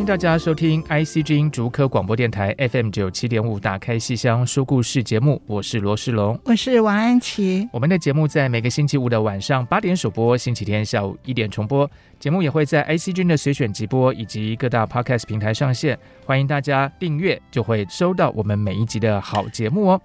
[0.00, 7.68] 迎大家收听 IC 之音竹科广播电台 FM 九七点五，打开戏箱说故事节目，我是罗世龙，我是王安琪。
[7.70, 11.88] 我们的节目在每个星期五的晚上八点首播，星期天下午一点重播。
[12.18, 20.00] 节目也会在 IC 君的随选直播以及各大 Podcast 平台上线，欢迎大家订阅，就会收到我们每一集的好节目哦。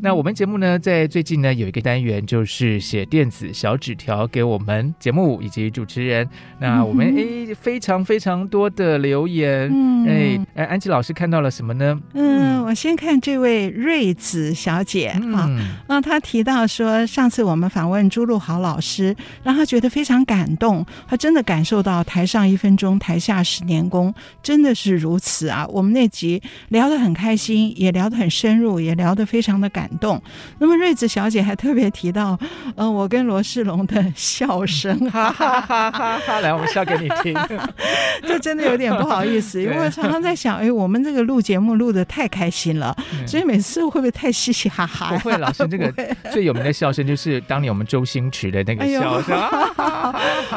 [0.00, 6.28] 那我们节目呢，在最近呢有一个单元，就是写电子小纸条给我们节目以及主持人。
[6.58, 9.72] 那我们哎，非常非常多的留言，
[10.06, 11.98] 哎哎，安琪老师看到了什么呢？
[12.12, 15.48] 嗯，我先看这位瑞子小姐哈，
[15.88, 25.66] 那她提到说，上次我们访问朱露豪老师，让她觉得非常感动，她真的感受到台上一分钟，台下十年功，真的是如此啊。
[25.68, 30.20] 我们那集聊得很开心，也聊得很深入，也聊得非常的感动。
[30.58, 32.38] 那么瑞子小姐还特别提到，
[32.76, 36.40] 呃，我跟罗世龙的笑声，哈哈哈哈哈！
[36.40, 37.36] 来，我们笑给你听，
[38.22, 45.10] 这真的有点不好意思， 因为我常常在想，哎，我们这个录节目录的太开心了，所以每次会不会太嘻嘻哈哈？
[45.10, 45.92] 不会，老师这个
[46.30, 49.36] 最有名的笑声就是当年我们周星驰的那个笑声。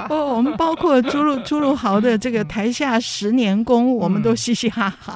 [0.09, 5.16] 哦，我们包括朱露朱露豪的这个台下十年功，我们都嘻嘻哈哈。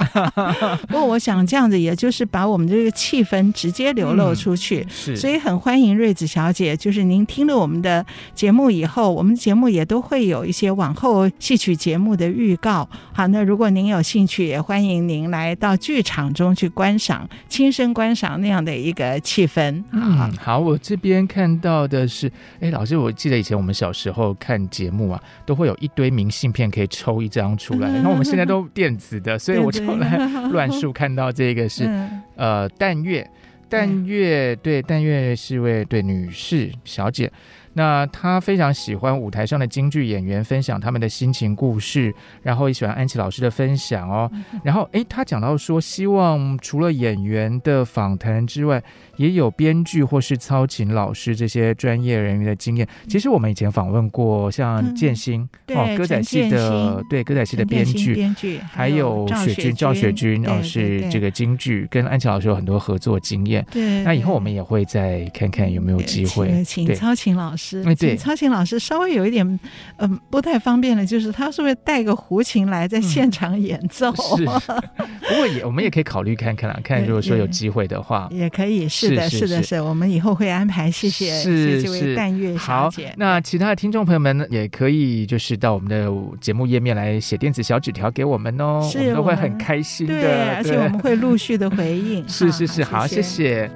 [0.87, 3.91] 不过我想这样子，也就是把我们这个气氛直接。
[4.01, 6.75] 流露出去，是，所以很欢迎瑞子小姐。
[6.75, 8.03] 就是您听了我们的
[8.33, 12.87] 节目以后，我们节目也都会有一些往后戏曲节目的预告。
[13.13, 19.83] 好，那如果您有兴趣，也欢迎您来到剧场中去观赏，亲身观赏那样的一个气氛。
[19.91, 30.17] 嗯，好，我这边看到的是，哎，老师，我记得以前我们小时候看节目啊，都会有一堆明信片可以抽一张出来， 然后我们现在都电子的，所以我就来
[30.51, 31.87] 乱数看到这个是
[32.35, 33.29] 呃但月。
[33.71, 37.31] 淡月，对，淡月是位对女士小姐。
[37.73, 44.29] 那她非常喜欢舞台上的京剧演员分享他们的心情故事，然后也喜欢安琪老师的分享哦。
[44.61, 48.83] 然后，诶，她讲到说，希望除了演员的访谈之外，
[49.21, 52.87] 也有编剧或是操琴老师这些专业人员的经验。
[53.07, 63.63] 其实我们以前访问过像建新、嗯、哦，歌仔戏的对歌仔戏的编剧，编剧还有雪君赵雪君哦，是这个京剧跟安琪老师有很多合作经验。
[63.69, 66.63] 对，那以后我们也会再看看有没有机会。
[66.63, 67.83] 请操琴老师。
[67.85, 69.59] 哎，对，操琴老师稍微有一点，
[69.97, 74.09] 嗯，不太方便的，就是他是不是带个胡琴来在现场演奏？
[74.09, 78.71] 嗯、是，不过也我们也可以考虑看看啦，看 如果说有机会的话，也可以。
[78.89, 80.89] 是的，是的，是，我们以后会安排。
[80.91, 83.07] 谢谢，是这位淡月小姐。
[83.07, 90.13] 好，那其他的听众朋友们呢也可以就是到我们的节目页面来写电子小纸条给我们哦，是我们都会很开心的。
[90.13, 92.23] 对，而且我们会陆续的回应。
[92.29, 93.69] 是是是，好，谢谢。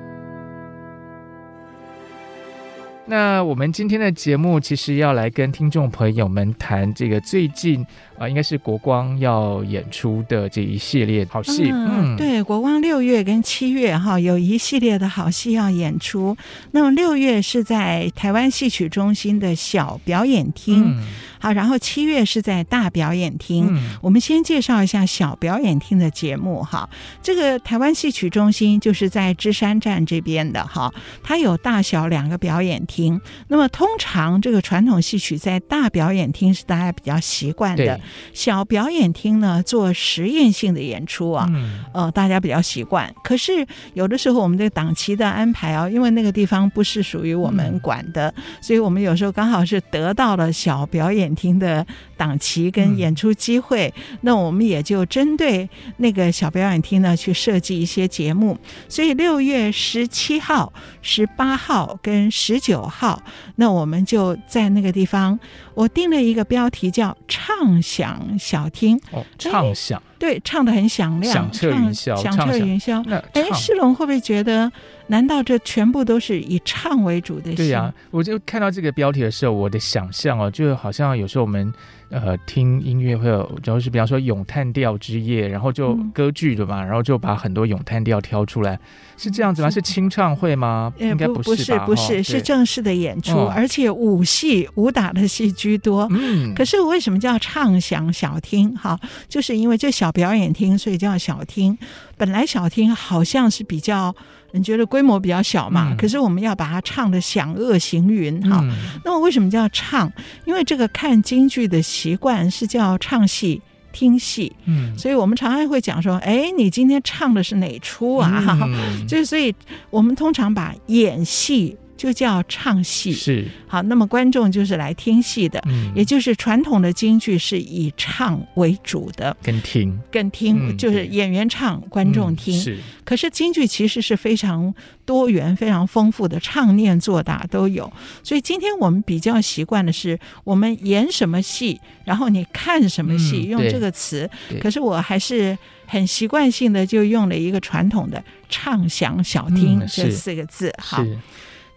[3.08, 7.86] 那我们今天的节目其实要来跟听众朋友们谈这个最近。
[8.18, 11.70] 啊，应该是国光要演出的这一系列好戏。
[11.72, 16.36] 嗯，对，国光六月跟七月哈有一系列的好戏要演出。
[16.72, 21.04] 那么六月是在台湾戏曲中心的小表演厅，嗯、
[21.40, 23.68] 好，然后七月是在大表演厅。
[23.70, 26.90] 嗯、我们先介绍一下小表演厅的节目哈。
[27.22, 33.20] 这个台湾戏曲中心就是在芝山站这边的哈，它有大小两个表演厅。
[33.50, 38.00] 那么通常这个传统戏曲在大表演厅是大家比较习惯的。
[38.34, 43.14] 小表演厅呢，做实验性的演出啊，嗯、呃，大家比较习惯。
[43.24, 51.86] 可是有的时候我们这个档期的安排啊，因为那个地方不是属于我们管的，嗯、所以我们有时候刚好是得到了小表演厅的
[52.18, 58.58] 档期跟演出机会，嗯、那我们也就针对那个小表演厅呢去设计一些节目。
[58.90, 60.72] 所以六月十七号、
[61.02, 63.22] 十八号跟十九号，
[63.56, 65.40] 那我们就在那个地方，
[65.74, 73.04] 我定了一个标题叫“畅想小厅哦，唱响对，唱的很响亮，响彻云霄，响彻云霄。
[73.08, 74.72] 那哎，世龙会不会觉得？
[75.08, 77.58] 难道这全部都是以唱为主的戏？
[77.58, 81.72] 对呀、啊，我就看到这个标题的时候，我的想象哦，就好像有时候我们
[82.10, 88.80] 呃听音乐会有，主要是比方说咏叹调之夜，然后就歌剧的嘛，嗯、然后就把很多咏叹调挑出来，
[89.18, 89.70] 是这样子吗？
[89.70, 90.94] 是清唱会吗？
[91.00, 91.86] 呃、应该不是吧？
[91.86, 96.08] 不是，不是，是正式的演出，哦、而且武戏、武打的戏居多。
[96.12, 98.76] 嗯，可是为什么叫唱响小厅？
[98.76, 101.78] 哈，就是因为这小表演厅，所以叫小厅。
[102.18, 104.16] 本来小厅好像是比较。
[104.52, 105.90] 你觉得规模比较小嘛？
[105.92, 108.62] 嗯、可是我们要把它唱的响遏行云哈。
[108.64, 108.72] 嗯、
[109.04, 110.10] 那么为什么叫唱？
[110.46, 113.62] 因为这个看京剧的习惯是叫唱戏、
[113.96, 114.52] 听戏。
[114.66, 119.56] 嗯，所以我们常常会讲说：“哎，你今天唱的是哪出啊？”嗯、 就是所以
[119.90, 121.76] 我们通常把演戏。
[121.98, 132.54] 就叫唱戏是好，那么观众就是来听戏的，嗯、也就是传统的京剧是以唱为主的，跟听跟听、嗯、就是演员唱，观众听。
[132.58, 134.74] 嗯、是，可是京剧其实是非常
[135.06, 137.92] 多元、非常丰富的，唱念做打都有。
[138.24, 144.30] 所以今天我们比较习惯的是，我们演什么戏，然后你看什么戏，嗯、用这个词。
[144.60, 150.74] 可是我还是很习惯性的就用了一个传统的“唱响小厅”这四个字。
[150.78, 151.02] 好。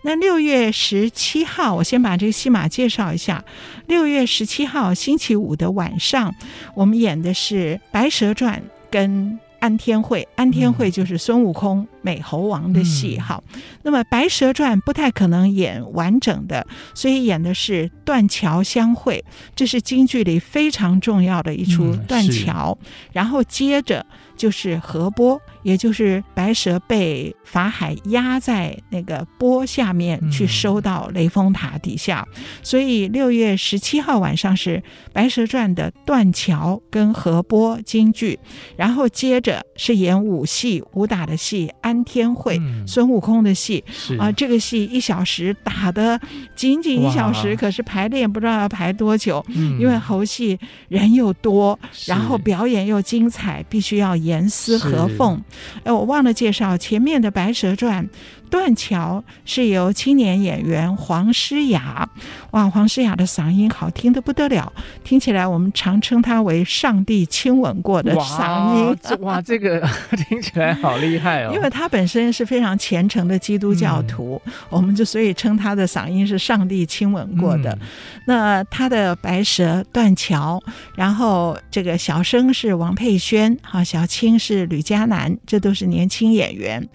[0.02, 3.44] 那六月十七号，我先把这个戏码介绍一下。
[3.86, 6.34] 六月十七号星期五的晚上，
[6.74, 8.58] 我们演的是《白蛇传》
[8.90, 10.26] 跟安天会。
[10.36, 13.18] 安天会就是孙悟空、美猴王的戏。
[13.18, 13.42] 好，
[13.82, 19.24] 那么《白蛇传》不太可能演完整的，所以演的是断桥相会，
[19.56, 22.78] 这是京剧里非常重要的一出断桥。
[23.12, 24.06] 然后接着
[24.38, 25.38] 就是河波。
[25.64, 34.78] 也就是白蛇被法海压在那个波下面去收到雷峰塔底下，嗯、所以六月十七号晚上是
[35.12, 38.38] 《白蛇传》的断桥跟河波京剧，
[38.76, 44.16] 然后接着是演武戏武打的戏安天会、嗯、孙悟空的戏是。
[44.16, 46.18] 啊，这个戏一小时打的
[46.56, 50.58] 仅仅一小时，可是排练不知道要排多久，嗯、因为猴戏
[50.88, 55.42] 人又多，然后表演又精彩，必须要严丝合缝。
[55.82, 58.04] 哎，我忘了介绍前面的《白蛇传》。
[58.50, 62.08] 断桥是由青年演员黄诗雅，
[62.52, 64.72] 哇，黄诗雅的嗓音好听的不得了，
[65.04, 68.98] 听起来我们常称她为上帝亲吻过的嗓音。
[69.20, 69.86] 哇，哇，这个
[70.28, 71.52] 听起来好厉害哦！
[71.54, 77.70] 因为她本身是非常虔诚的基督教徒，嗯、我们就所以称她的嗓音是上帝亲吻过的。
[77.72, 77.78] 嗯、
[78.26, 80.58] 那她的白蛇断桥，
[80.94, 86.88] 然后这个小生是王佩轩，哈，小青是吕嘉楠，这都是年轻演员，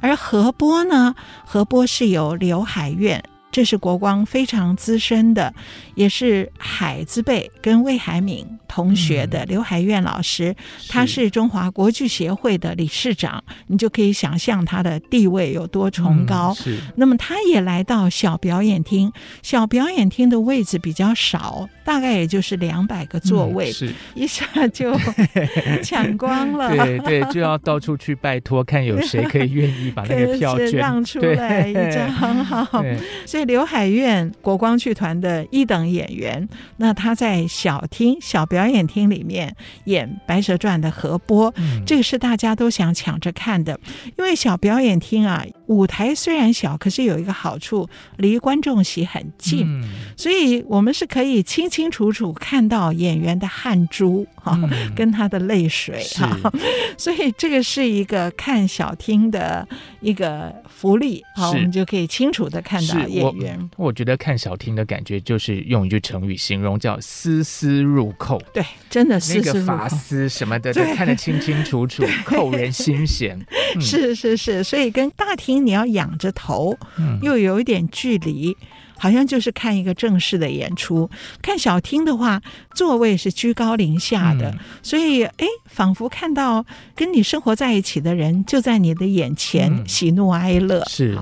[0.00, 1.14] 而何波呢？
[1.44, 5.52] 何波是由刘海苑，这是国光非常资深的，
[5.94, 10.54] 也是海字辈跟魏海敏同学的刘海燕老师，
[10.88, 16.54] 他是中华国剧协会的理事长，你就可以想象他的地位有多崇高。
[16.54, 19.12] 是，那么他也来到小表演厅，
[19.42, 21.68] 小表演厅的位置比较少。
[21.82, 24.96] 大概也就是两百个座位，嗯、是一下就
[25.82, 26.70] 抢光了。
[26.70, 32.00] 对对，就要到处去拜托，看有谁可以愿意把那个 票券让出来已经。
[32.10, 32.84] 很好，
[33.26, 39.52] 所以刘海燕国光剧团的一等演员，那他在小厅小表演厅里面
[39.86, 43.76] 演《白蛇传》的河波，嗯、这个是大家都想抢着看的，
[44.16, 51.80] 因为小表演厅啊，舞台虽然小，可是有一个好处，离观众席很近，嗯、所以我们是可以轻轻。
[51.80, 56.50] 清楚楚看到演员的汗珠哈，嗯、跟他的泪水哈，
[56.98, 59.66] 是 所以这个是一个看小厅的
[60.00, 63.70] 一个福利好，我们就可以清楚的看到演员。
[63.76, 68.40] 我，我觉得看小厅的感觉就是用一句成语形容，叫丝丝入扣。
[68.52, 73.38] 对，真的丝丝那个发丝什么的，都看得清清楚楚， 扣人心弦。
[73.74, 78.56] 嗯、是是是，所以跟大厅你要仰着头，嗯、又有一点距离。
[79.00, 81.08] 好像就是看一个正式的演出，
[81.40, 82.38] 看小厅的话，
[82.74, 90.80] 座位是居高临下的，嗯、所以哎，仿佛看到跟你生活在一起的人就在你的眼前，喜怒哀乐。
[90.80, 91.18] 嗯、是，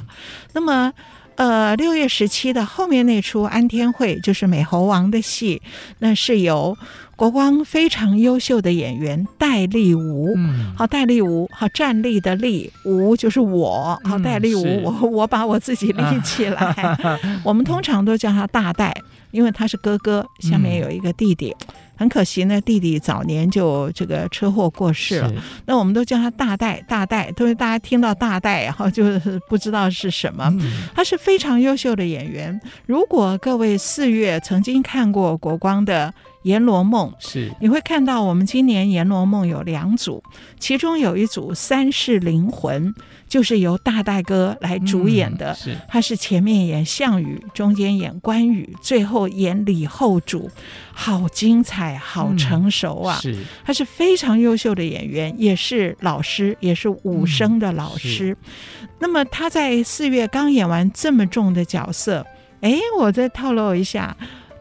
[0.55, 0.93] 那么
[1.39, 5.63] 呃，六月十七的后面那出安天会就是美猴王的戏，
[6.01, 6.77] 那是由。
[7.15, 16.61] 国光非常优秀的演员戴立吾，嗯、好，戴立吾，好，站立的立，吾就是我，好，戴立吾，嗯、我我把我自己立起来，
[17.03, 18.97] 啊、我们通常都叫他大戴，
[19.33, 25.31] 因为他是哥哥，下面有一个弟弟，嗯、很可惜呢，弟弟早年就这个车祸过世了，
[25.67, 36.15] 那我们都叫他大戴，大戴，都是大家听到大戴，然后就是不知道是什么，嗯、他是非常优秀的演员，如果各位四月曾经看过国光的。
[36.45, 40.23] 阎罗梦》，是你会看到我们今年阎罗梦有两组，
[40.59, 42.87] 其中有一组《三世灵魂》。
[43.29, 50.51] 就是由大戴哥来主演的，嗯、是他是前面演项羽，中间演关羽，最后演李后主，
[50.93, 53.21] 好精彩，好成熟啊！
[53.25, 58.37] 嗯、是，他是非常优秀的演员，也是老师，也是武生的老师。
[58.83, 62.27] 嗯、那么他在四月刚演完这么重的角色，
[62.63, 64.17] 哎，我再透露一下。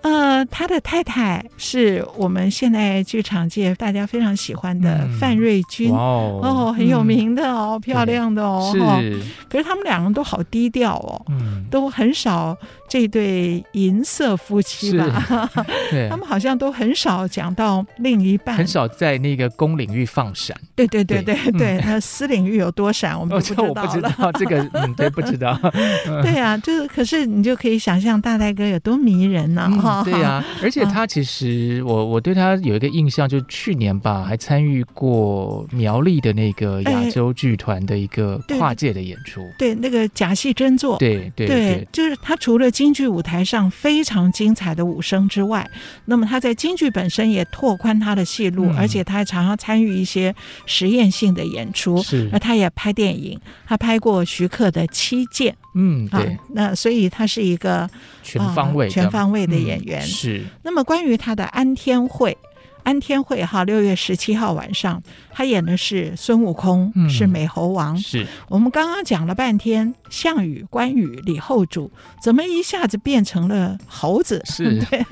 [0.08, 9.20] 呃，他的太太是我们现在剧场界大家非常喜欢的范瑞君，嗯、哦，哦，很有名的哦，嗯、漂亮的哦，是。
[9.50, 15.50] 可是他们两个人都好低调哦，嗯，都很少这对银色夫妻吧？
[15.92, 20.56] 对，他们好像都很少讲到另一半，很少在那个公领域放闪。
[20.76, 23.70] 对对对对对，对，那私领域有多闪，我们不知道了。
[23.70, 25.60] 我不知道这个，嗯，对，不知道。
[26.24, 30.04] 对啊，就是，可是你就可以想象大戴哥有多迷人呢，啊？
[30.04, 39.42] 对啊，而且他其实我我对他有一个印象，就是去年吧，还参与过苗栗的那个亚洲剧团的一个跨界的演出。
[39.58, 40.98] 对，那个假戏真做。
[40.98, 45.68] 对对对，就是他除了京剧舞台上非常精彩的武生之外，
[46.06, 50.32] 那么他在京剧本身也拓宽他的戏路，而且他还常常参与一些
[50.68, 52.04] 实验性的演出。
[52.04, 55.52] 是，而他也拍电影，他拍过徐克的《七剑》。
[55.74, 56.38] 嗯，对。
[56.54, 57.90] 那所以他是一个
[58.22, 60.00] 全方位、全方位的演员。
[60.04, 60.44] 是。
[60.62, 62.38] 那么关于他的安天会。
[62.88, 67.98] 安天会哈，六月十七号晚上，他演的是孙悟空，嗯、是美猴王。
[67.98, 71.92] 是我们刚刚讲了半天，项羽、关羽、李后主，
[72.24, 74.42] 怎么一下子变成了猴子？
[74.46, 75.06] 是 对。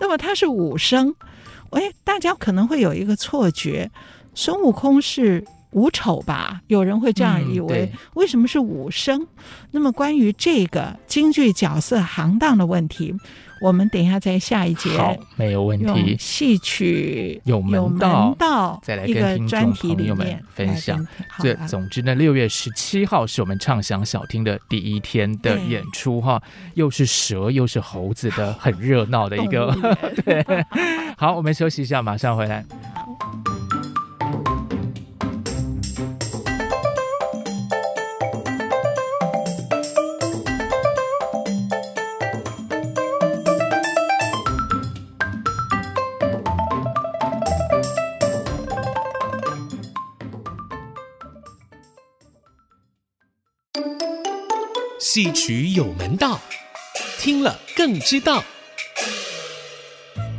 [0.00, 1.14] 那么他是武生，
[1.72, 3.90] 哎，大家可能会有一个错觉，
[4.34, 6.62] 孙悟空是武丑吧？
[6.68, 7.90] 有人会这样以为。
[7.92, 9.26] 嗯、为什么是武生？
[9.70, 13.14] 那么关于这个京剧角色行当的问题。
[13.60, 16.16] 我们等一下在下一节，好，没有问题。
[16.18, 21.06] 戏曲有门道，道再来跟听众朋友们分享。
[21.40, 26.42] 这总之呢，六月十七号是我们畅想小厅的第一天的演出哈，
[26.74, 29.76] 又是蛇又是猴子的，很热闹的一个。
[30.24, 30.44] 对，
[31.16, 32.64] 好，我们休息一下，马上回来。
[55.10, 56.38] 戏曲有门道，
[57.18, 58.44] 听了更知道。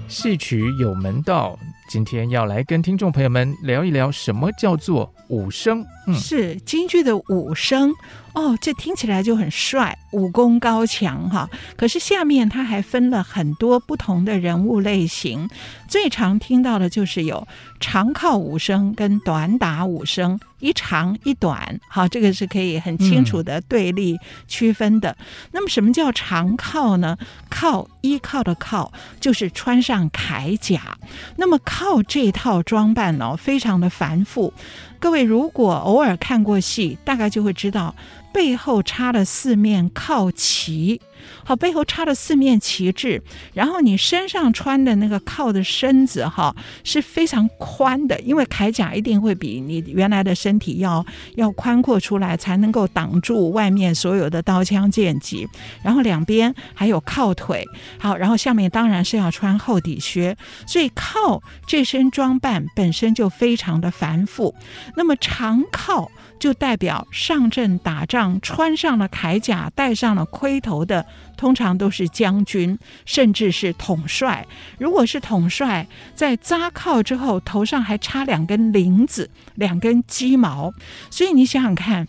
[0.07, 1.57] 戏曲有门道，
[1.89, 5.85] 今天要来跟听众朋友们聊一聊，什么叫做武生？
[6.05, 7.93] 嗯，是京剧的武生。
[8.33, 11.49] 哦，这听起来就很帅，武功高强哈。
[11.75, 15.49] 可是下面他还分了很多不同的人物类型，
[15.87, 17.45] 最常听到的就是有
[17.79, 24.17] 长靠武生跟短打武生，一长一短，好，这个是可以很清楚的对立
[24.47, 25.17] 区分的。
[25.51, 27.17] 那么什么叫长靠呢？
[27.49, 30.97] 靠依靠的靠就是穿上铠甲。
[31.35, 34.53] 那么靠这套装扮呢、哦，非常的繁复。
[34.99, 37.95] 各位如果偶尔看过戏，大概就会知道。
[38.31, 41.01] 背后插了四面靠旗，
[41.43, 43.21] 好，背后插了四面旗帜，
[43.53, 51.05] 然后你身上穿的那个靠的身子哈是非常宽的，因为铠甲一定会比你原来的身体要
[51.35, 55.47] 要宽阔出来，才能够挡住外面所有的刀枪剑戟。
[55.83, 57.65] 然后两边还有靠腿，
[57.97, 64.53] 好，然后下面当然是要穿厚底靴，所以靠这身装扮本身就非常的繁复。
[64.95, 66.11] 那么长靠。
[66.39, 71.05] 就代表上阵打仗穿上了铠甲、戴上了盔头的，
[71.35, 74.47] 通常都是将军，甚至是统帅。
[74.77, 80.73] 如果是统帅，在扎靠之后，头上还插两根翎子、两根鸡毛。
[81.11, 82.07] 所以你想想看。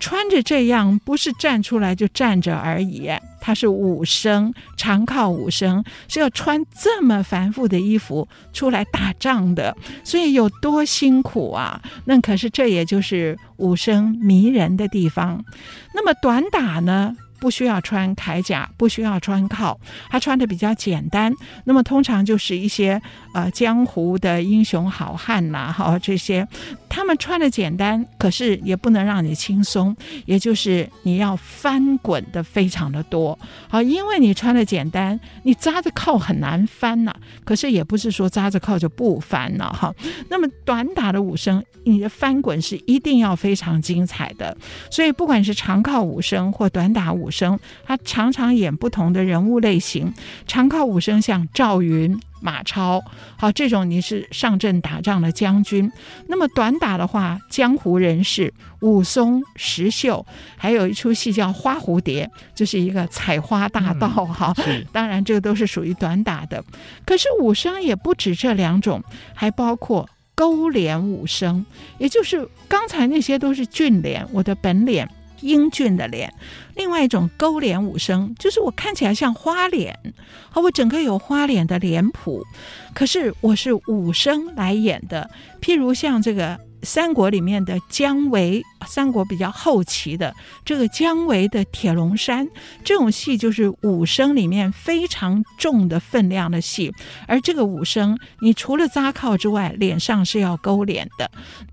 [0.00, 11.80] 穿着这样，不是站出来就站着而已，他是武生，常靠武生是要穿这么繁复的衣服出来打仗的，所以有多辛苦啊！
[12.04, 15.44] 那可是这也就是武生迷人的地方。
[15.94, 17.16] 那么短打呢？
[17.40, 19.78] 不需要穿铠甲，不需要穿靠，
[20.10, 21.32] 他穿的比较简单。
[21.64, 23.00] 那么通常就是一些
[23.34, 26.46] 呃江湖的英雄好汉呐、啊，哈这些，
[26.88, 33.38] 他们穿的简单，可是也不能让你轻松，也就是你要翻滚的非常的多。
[33.68, 37.14] 好，因为你穿的简单，你扎着靠很难翻呐、
[37.44, 39.94] 可是也不是说扎着靠就不翻了哈。
[40.28, 44.56] 那么短打的武生，你的翻滚是一定要非常精彩的。
[44.90, 50.12] 所以不管是长靠武生或短打武生，他常常演不同的人物类型。
[50.46, 53.02] 常靠武生像赵云、马超，
[53.36, 55.90] 好，这种你是上阵打仗的将军。
[56.28, 60.24] 那么短打的话，江湖人士武松、石秀，
[60.56, 64.08] 还有一出戏叫《花蝴蝶》，就是一个采花大盗。
[64.08, 66.64] 哈、嗯，当然这个都是属于短打的。
[67.04, 69.02] 可是武生也不止这两种，
[69.34, 71.66] 还包括勾脸武生，
[71.98, 75.08] 也就是刚才那些都是俊脸，我的本脸。
[75.40, 76.32] 英俊的脸，
[76.74, 79.98] 另外一种勾脸武生，就是我看起来像花脸，
[80.50, 82.44] 和，我整个有花脸的脸谱，
[82.94, 85.30] 可是我是武生来演的，
[85.60, 86.58] 譬如像这个。
[86.84, 92.46] 三国里面的姜维，三国比较后期的这个姜维的铁笼山
[92.84, 96.92] 这种戏，就是武生里面非常重的分量的戏。
[97.26, 101.30] 而这个武生，你除了扎靠之外，脸上是要勾脸的。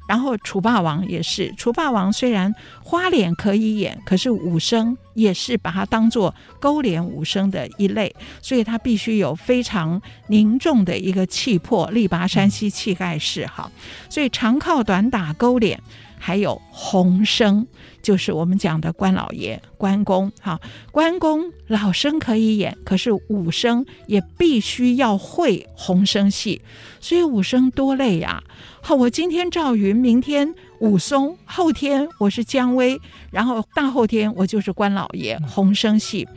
[0.07, 13.71] 然后楚霸王也是，楚霸王虽然花脸可以演，可是武生也是把它当做勾脸武生的一类，所以他必须有非常凝重的一个气魄，力拔山兮气盖世哈。
[14.07, 15.81] 所以长靠短打勾脸，
[16.25, 17.67] 还有红生，
[18.01, 20.60] 就是我们讲的关老爷关公哈。
[20.91, 26.63] 关公老生可以演，可是武生也必须要会红生戏，
[27.00, 28.44] 所以武生多累呀。
[28.82, 36.27] 好，我今天赵云，明天武松，后天我是姜维，然后大后天我就是关老爷，红生戏。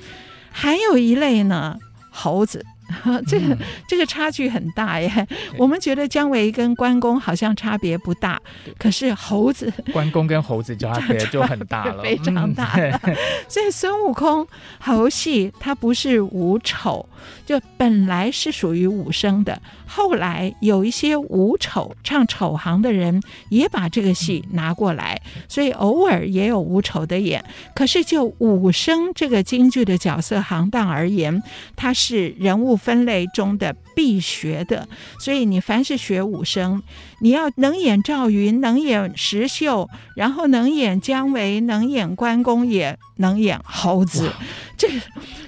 [0.50, 1.78] 还有一类呢，
[2.10, 2.62] 猴子。
[3.26, 5.26] 这个、嗯、这个差距很大耶。
[5.56, 8.40] 我们觉得姜维跟关公好像差别不大，
[8.78, 12.72] 可是猴子关公跟猴子差别 就很大了，非常大。
[13.02, 13.16] 嗯、
[13.48, 14.46] 所以孙悟空
[14.80, 17.08] 猴戏它不是武丑，
[17.44, 19.60] 就本来是属于武生的。
[19.90, 25.18] 后来有一些武丑唱丑行的人也把这个戏拿过来，
[25.48, 27.42] 所以偶尔也有武丑的演。
[27.74, 31.42] 可是就武生这个京剧的角色行当而言，
[31.74, 34.88] 它是人物分类中的必学的。
[35.18, 36.82] 所以你凡是学武生，
[37.20, 44.32] 你要能演赵云，能演石秀，然后能演姜维，能演关公，也能演猴子。
[44.76, 44.88] 这。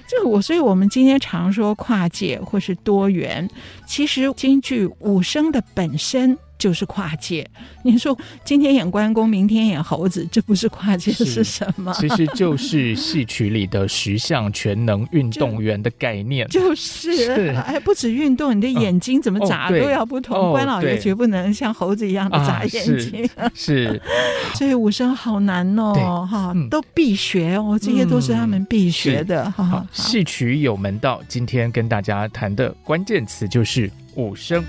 [0.07, 3.49] 这我，所以我们今天常说跨界或是多元，
[3.87, 7.43] 其实京剧武生的本身就是跨界。
[7.81, 11.91] 你说今天演关公，明天演猴子，这不是跨界是，什么？
[11.99, 16.47] 其实就是戏曲里的十项全能运动员的概念。
[16.49, 20.37] 就，就是，是哎，不止运动，你的眼睛怎么眨都要不同。
[20.37, 23.27] 哦、关老爷绝不能像猴子一样的眨眼睛。
[23.35, 24.01] 啊、是，是
[24.53, 29.67] 所以武生好难哦，哈，都必学哦，这些都是他们必学的哈。
[29.73, 34.63] 嗯戏曲有门道，今天跟大家谈的关键词就是武生。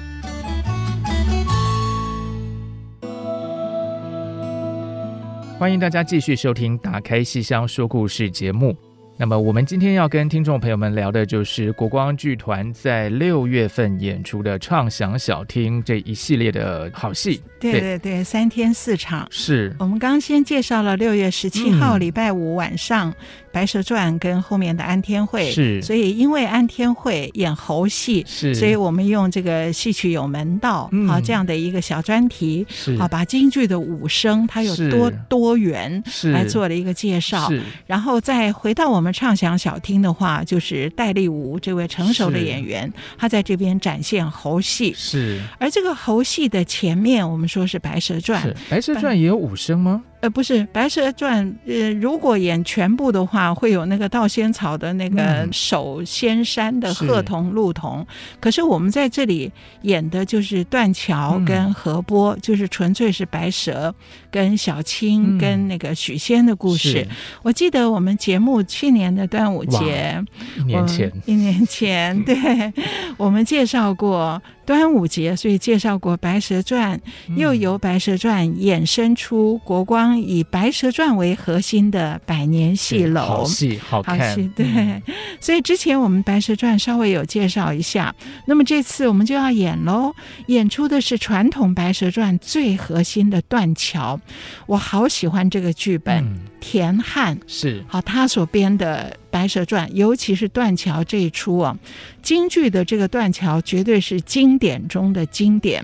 [5.62, 8.76] 欢迎大家继续收听《打开戏箱说故事》节目。
[9.16, 17.40] 那么，我们今天要跟听众朋友们聊的就是国光剧团在六月份演出的《畅想小厅》这一系列的好戏。
[17.60, 19.24] 对对对，三天四场。
[19.30, 23.14] 是我们刚先介绍了六月十七号礼拜五晚上。
[23.52, 25.50] 白蛇传跟后面的安天会。
[25.52, 36.32] 是，所以因为安天会演猴戏，是，所以我们用这个戏曲有门道，嗯、好这样的一个小专题，是，啊把京剧的武生它有多多元，是。
[36.32, 50.02] 来做了一个介绍，是，然后再回到我们畅想小厅的话，就是戴立武这位成熟的演员，他在这边展现猴戏，是，而这个猴戏的前面，我们说是白蛇传，白蛇传也有武生吗？
[50.22, 58.06] 呃，不是《白蛇传》，呃，如果演全部的话，会有那个盗仙草的那个守仙山的鹤童、鹿童。
[58.38, 63.92] 可是我们在这里演的就是断桥跟河波，嗯、就是纯粹是白蛇
[64.32, 67.06] 跟小青跟那个许仙的故事。
[67.08, 70.24] 嗯、我记得我们节目去年的端午节，
[70.56, 72.72] 一年前，一年前，对，
[73.16, 74.42] 我们介绍过。
[74.64, 76.96] 端午节，所以介绍过《白蛇传》，
[77.36, 83.22] 又由《白蛇传》衍生出国光以《白蛇传》为核心的百年戏楼。
[83.22, 84.16] 好戏，好看。
[84.16, 84.64] 好戏，对。
[84.64, 85.02] 嗯、
[85.40, 88.14] 所以之前我们《白蛇传》稍微有介绍一下，
[88.46, 90.14] 那么这次我们就要演喽。
[90.46, 94.18] 演出的是传统《白蛇传》最核心的断桥。
[94.66, 99.16] 我好喜欢这个剧本，嗯、田汉是好他所编的。
[99.34, 101.74] 《白蛇传》，尤其是断桥这一出啊，
[102.20, 105.82] 京剧的这个断桥绝对是经典中的经典。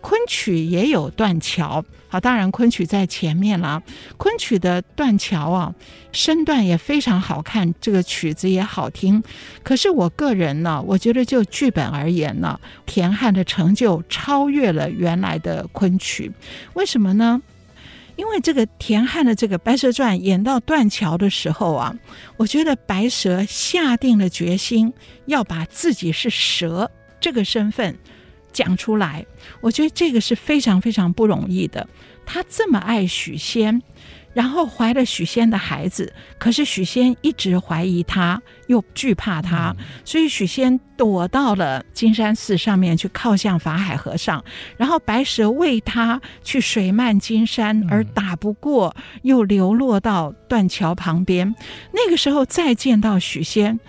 [0.00, 3.80] 昆曲也有断桥，好，当然昆曲在前面了。
[4.16, 5.72] 昆曲的断桥啊，
[6.10, 9.22] 身段也非常好看，这个曲子也好听。
[9.62, 16.32] 可是我个人呢，我觉得就剧本而言呢，田汉的成就超越了原来的昆曲，
[16.74, 17.40] 为什么呢？
[18.18, 21.96] 因为这个田汉的这个《白蛇传》演到断桥的时候啊，
[22.36, 24.92] 我觉得白蛇下定了决心
[25.26, 27.96] 要把自己是蛇这个身份
[28.52, 29.24] 讲出来。
[29.60, 31.88] 我觉得这个是非常非常不容易的。
[32.26, 33.80] 他这么爱许仙。
[34.38, 39.74] 然后怀了许仙的孩子，可是许仙一直怀疑他，又惧怕他，
[40.04, 44.44] 所以许仙躲到了金山寺上面去靠向法海和尚。
[44.76, 51.52] 然后白蛇为他去水漫金山，而打不过，又流落到断桥旁边。
[51.92, 53.80] 那个时候再见到许仙，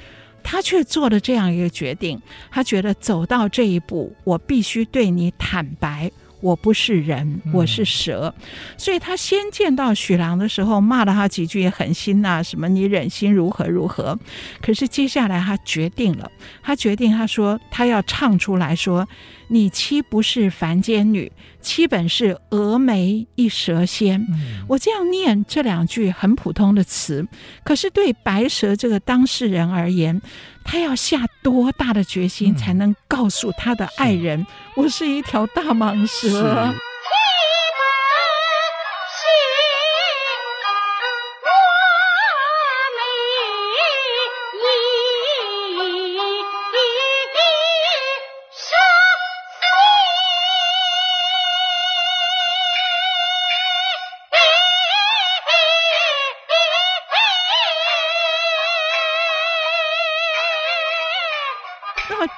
[0.41, 6.09] 他却做了这样一个决定，他觉得走到这一步，我必须对你坦白。
[6.41, 8.45] 我不是人，我是蛇，嗯、
[8.77, 14.17] 所以他先见到许郎的时候，骂了他几句也狠心呐、啊，什么你忍心如何如何。
[14.61, 19.07] 可是接下来他决定了，他决定他说他要唱出来说。
[19.51, 24.21] 你妻不是凡间女，妻本是峨眉一蛇仙。
[24.29, 27.27] 嗯、我这样念这两句很普通的词，
[27.63, 30.21] 可是对白蛇这个当事人而言，
[30.63, 36.73] 他要下多大的决心才能告诉他的爱人，嗯、我是一条大蟒蛇？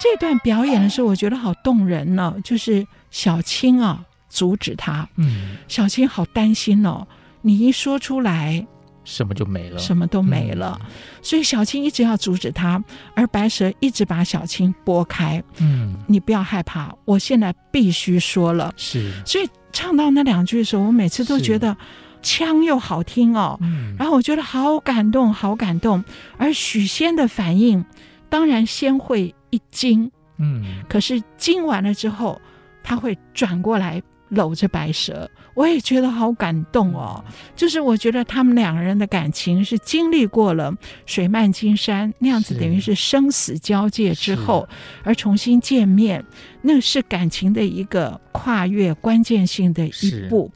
[0.02, 2.42] 这段表演的时候，我觉得好动人呢、哦。
[2.44, 5.08] 就是小青啊，阻止他。
[5.16, 7.08] 嗯，小青好担心哦。
[7.44, 8.66] 你一说出来，
[9.04, 10.76] 什么就没了，什么都没了。
[10.84, 10.88] 嗯、
[11.22, 12.84] 所以小青一直要阻止他，
[13.16, 15.44] 而白蛇一直把小青拨开。
[15.60, 18.74] 嗯，你不要害怕，我现在必须说了。
[18.78, 21.78] 是，所以唱到那两句的时候，我每次都觉得
[22.24, 23.56] 腔又好听哦。
[23.62, 26.04] 嗯，然后我觉得好感动，好感动。
[26.38, 27.86] 而许仙的反应，
[28.30, 29.36] 当然先会。
[29.52, 32.42] 一惊，嗯，可是惊完了之后，
[32.84, 37.24] 他会转过来搂着白蛇，我也觉得好感动哦。
[37.56, 40.74] 就是我觉得他们两个人的感情是经历过了
[41.06, 44.68] 水漫金山那样子，等于是生死交界之后，
[45.04, 46.26] 而重新见面，
[46.62, 50.50] 那是感情的一个跨越关键性的一步。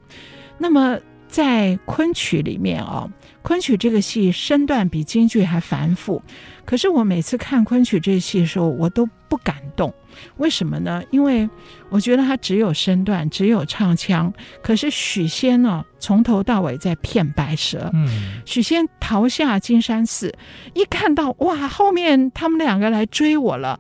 [0.57, 0.97] 那么
[1.35, 6.23] 在昆曲里面哦，昆曲这个戏身段比京剧还繁复。
[6.63, 9.93] 可是我每次看昆曲这戏的时候，我都不感动。
[10.37, 11.03] 为什么呢？
[11.11, 11.49] 因为
[11.89, 14.33] 我觉得他只有身段，只有唱腔。
[14.63, 17.89] 可是许仙呢，从头到尾在骗白蛇。
[17.93, 20.33] 嗯，许仙逃下金山寺，
[20.73, 23.77] 一看到哇，后面他们两个来追我了。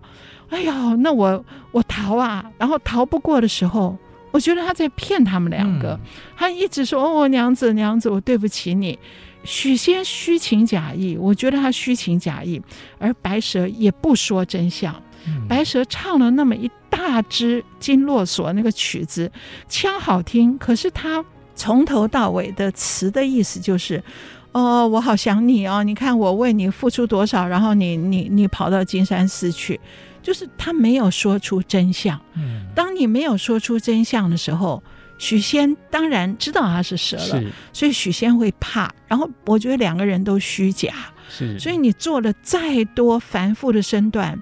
[0.49, 2.51] 哎呦，那我我逃啊！
[2.57, 3.97] 然后逃不过的时候，
[4.35, 5.93] 我觉得他在骗他们两个。
[5.93, 5.99] 嗯，
[6.35, 8.99] 他一直说：“哦，娘子，娘子，我对不起你。”
[9.45, 12.61] 许仙虚情假意，我觉得他虚情假意，
[12.97, 14.93] 而白蛇也不说真相。
[15.25, 19.31] 嗯、白蛇唱了那么一大支金络锁那个曲子，
[19.69, 21.23] 腔好听，可是他
[21.55, 24.03] 从头到尾的词的意思就是：
[24.51, 29.79] 哦，我好想你哦，你看我为你付出多少，然后你你你跑到金山寺去，
[30.25, 32.19] 就是他没有说出真相。
[32.33, 34.83] 嗯、当你没有说出真相的时候。
[35.17, 38.93] 许仙当然知道他是蛇了，所以许仙会怕。
[39.07, 40.93] 然后我觉得两个人都虚假，
[41.29, 44.37] 是所以你做了再多繁复的身段，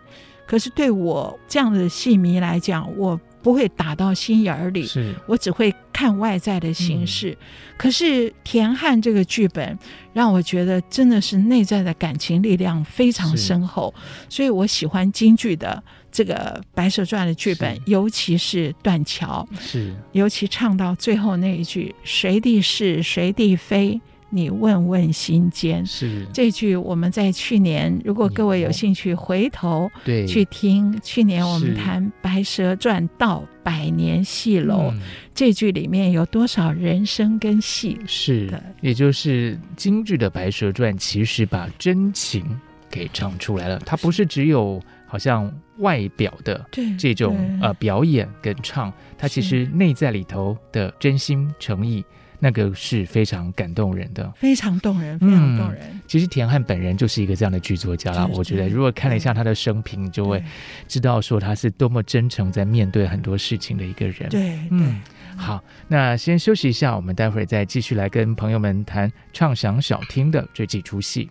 [0.47, 5.13] 可是对我这样的戏迷来讲，我不会打到心眼儿里，是。
[5.27, 7.31] 我只会看外在的形式。
[7.31, 7.37] 嗯、
[7.77, 9.77] 可是田汉这个剧本
[10.13, 13.93] 让我觉得真的是内在的感情力量非常深厚，
[14.29, 15.83] 所以我喜欢京剧的。
[16.15, 19.91] 这个《白蛇传》的剧本，尤其是断桥，是。
[20.11, 23.99] 尤其唱到最后那一句“谁地是，谁地非，
[24.33, 26.25] 你问问心间”，是。
[26.33, 26.75] 这句。
[26.75, 30.25] 我们在去年，如果各位有兴趣，回头对。
[30.25, 34.99] 去听，对去年我们谈《白蛇传》到百年戏楼，嗯、
[35.33, 37.99] 这句里面有多少人生跟戏？
[38.07, 42.43] 是的，也就是京剧的《白蛇传》，其实把真情
[42.89, 44.81] 给唱出来了，它不是只有。
[45.05, 46.65] 好像外表的
[46.97, 52.03] 这种呃表演跟唱，它其实内在里头的真心诚意，
[52.43, 55.81] 那个是非常感动人的，非常动人，非常动人。
[55.93, 60.43] 嗯、其实田汉本人就是一个这样的剧作家啦，我觉得如果看了一下他的生平，就会
[60.85, 64.27] 知道说他是多么真诚在面对很多事情的一个人。
[64.27, 65.01] 对，嗯，
[65.37, 71.21] 好，那先休息一下，我们待会儿再继续来跟朋友们谈畅想小厅的这几出戏。
[71.21, 71.29] 迎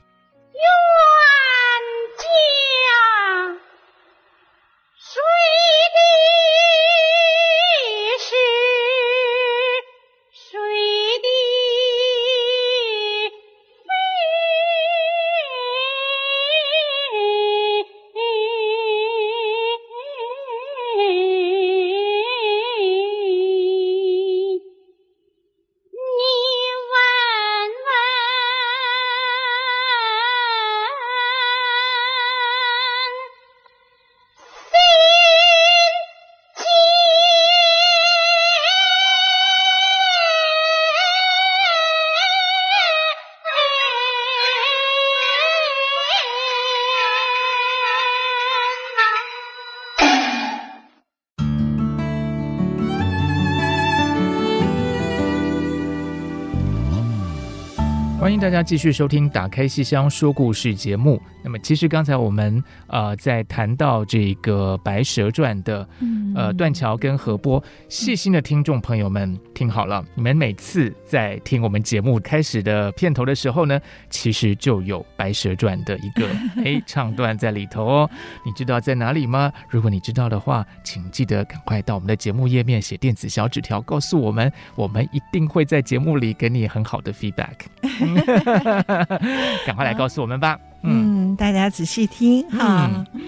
[58.62, 61.20] 继续收听《打开戏箱说故事》节目。
[61.42, 65.86] 那么，其实刚才我们呃在谈到这个《白蛇传》的
[66.34, 76.28] 呃断桥跟河波，细心的听众朋友们听好了，你们每次在听我们节目开始的片头的时候呢，其实就有《白蛇传》的一个
[76.64, 78.10] 哎唱段在里头哦。
[78.44, 79.52] 你知道在哪里吗？
[79.68, 87.56] 如果你知道的话，请记得赶快到我们的节目页面写电子小纸条告诉我们，我们一定会在节目里给你很好的 feedback。
[89.66, 90.58] 赶快来告诉我们吧。
[90.82, 92.90] 嗯，大家仔细听哈。
[92.92, 93.20] 嗯、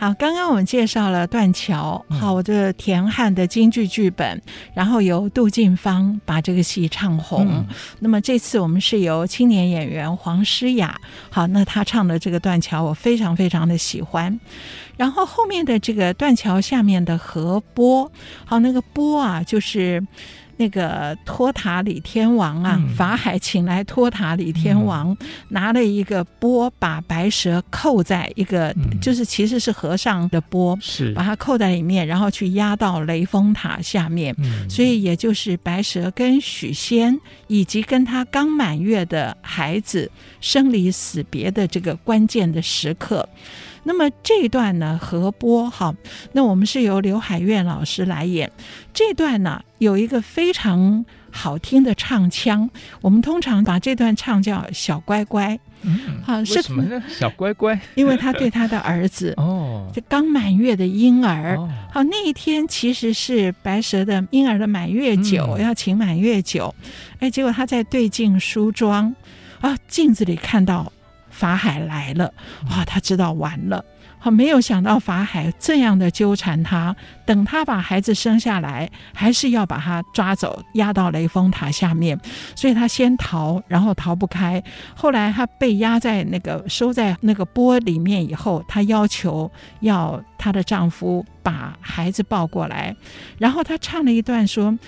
[0.00, 4.40] 好，刚刚我们介绍了断桥，好，我的田汉的京剧剧本，
[4.72, 7.46] 然后由杜近芳把这个戏唱红。
[7.46, 7.66] 嗯、
[7.98, 14.40] 那么这次我们是由青年演员黄诗雅，好，那她唱的这个断桥，我非常非常的喜欢。
[14.96, 18.10] 然后后面的这个断桥下面的河波，
[18.46, 20.02] 好，那个波啊，就是。
[20.60, 34.34] 那个托塔李天王啊，嗯、法海请来托塔李天王，嗯、拿了一个钵，把白蛇扣在一个，嗯、就是其实是和尚的钵，是把它扣在里面，然后去压到雷峰塔下面。
[34.36, 40.10] 嗯、所以也就是白蛇跟许仙以及跟他刚满月的孩子
[40.42, 43.26] 生离死别的这个关键的时刻。
[43.84, 45.94] 那么这一段呢，河波哈，
[46.32, 48.50] 那我们是由刘海苑老师来演。
[48.92, 52.68] 这段呢，有一个非常好听的唱腔，
[53.00, 55.58] 我们通常把这段唱叫小乖乖。
[55.82, 57.02] 嗯，好，是什么呢？
[57.08, 66.74] 小乖乖，因为他对他的儿子 哦，这刚满月的婴儿，哦、好，那一天其实是白蛇的婴儿的满月酒，嗯、要请满月酒。
[67.20, 69.14] 哎，结果他在对镜梳妆
[69.62, 70.92] 啊，镜子里看到。
[71.40, 72.30] 法海来了，
[72.68, 72.84] 哇！
[72.84, 73.82] 他知道完了，
[74.18, 82.20] 好，没有想到法海这样的纠缠他，等他把孩子生下来，还是要把他抓走，押到雷峰塔下面。
[82.54, 84.62] 所以他先逃，然后逃不开。
[84.94, 89.50] 后来他被压在那个收在那个钵里面以后，他要求
[89.80, 92.94] 要她的丈夫把孩子抱过来，
[93.38, 94.78] 然后他唱了一段说。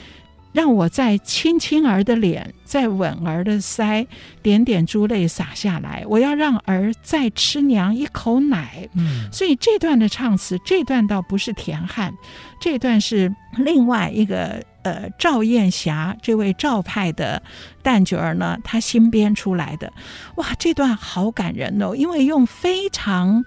[0.53, 4.07] 让我再亲亲儿的脸，再吻儿的腮，
[4.43, 6.05] 点点珠泪洒下来。
[6.07, 8.89] 我要让儿再吃娘一口奶。
[8.95, 12.13] 嗯，所以这段的唱词，这段倒不是田汉，
[12.61, 17.43] 这段是另外一个呃赵艳霞这位赵派的
[17.83, 19.93] 旦角儿呢，他新编出来的。
[20.37, 23.45] 哇，这段好感人哦，因为用非常。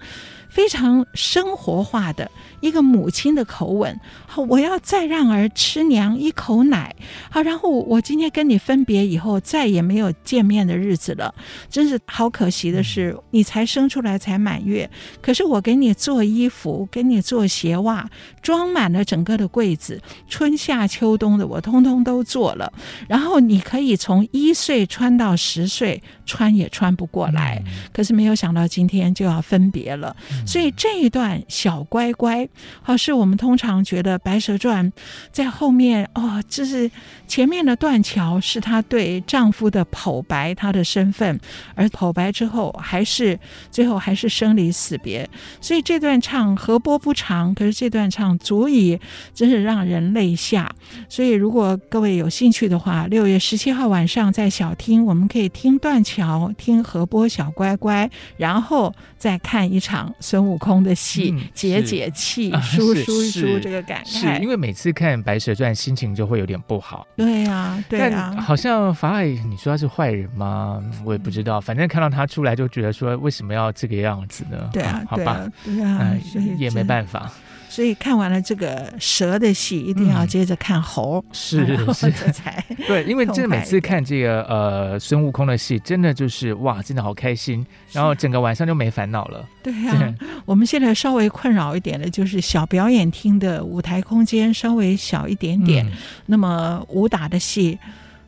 [0.56, 6.96] 非常生活化的一个母亲的口吻，好，我要再让儿吃娘一口奶，
[7.28, 11.34] 好，然后我今天跟你分别以后，再也没有见面的日子了，
[11.68, 14.88] 真是好可惜的是，你才生出来才满月，
[15.20, 18.08] 可是我给你做衣服，给你做鞋袜，
[18.40, 22.72] 装满了整个的柜子，春夏秋冬的我通通都做了，
[23.06, 30.16] 然后你可以从一岁穿到十岁，穿也穿不过来，可是没有想到今天就要分别了。
[30.46, 32.48] 所以这一段小乖乖，
[32.80, 34.90] 好，是我们通常觉得《白蛇传》
[35.32, 36.88] 在后面哦，就是
[37.26, 41.38] 前面的断桥是她对丈夫的剖白，她的身份，
[41.74, 43.38] 而剖白之后还是
[43.72, 45.28] 最后还是生离死别。
[45.60, 48.98] 所以这段唱河波不长，可是这段唱足以
[49.34, 50.72] 真是让人泪下。
[51.08, 60.14] 所以如果各位有兴趣的话，六月十七号晚上在小厅，我们可以听断桥，听河波小乖乖，然后再看一场。
[60.36, 64.36] 孙悟空的戏，嗯、解解气，舒舒舒这个感慨。
[64.36, 67.06] 是因为每次看《白蛇传》，心情就会有点不好。
[67.16, 68.40] 对呀、啊，对呀、啊。
[68.42, 70.82] 好像法海，你说他是坏人吗？
[71.06, 71.58] 我也不知道。
[71.58, 74.68] 反正看到他出来，就觉得说，为什么要这个样子呢？
[74.74, 76.20] 对啊，好吧，对啊，哎、
[76.58, 77.32] 也没办法。
[77.68, 89.46] 所以看完了这个蛇的戏，一定要接着看猴，嗯、是是才 对，因为真的每次看这个呃孙悟空的戏，真的就是哇，真的好开心，然后整个晚上就没烦恼了。
[89.62, 95.92] 对呀、啊，我们现在稍微困扰一点的就是小表演厅的舞台空间稍微小一点点，嗯、
[96.26, 97.78] 那么武打的戏。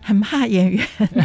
[0.01, 0.83] 很怕演员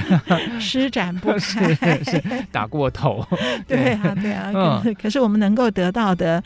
[0.59, 3.25] 施展不开，是是打过头。
[3.65, 4.51] 对啊，对啊。
[4.53, 6.43] 嗯、可是我们能够得到的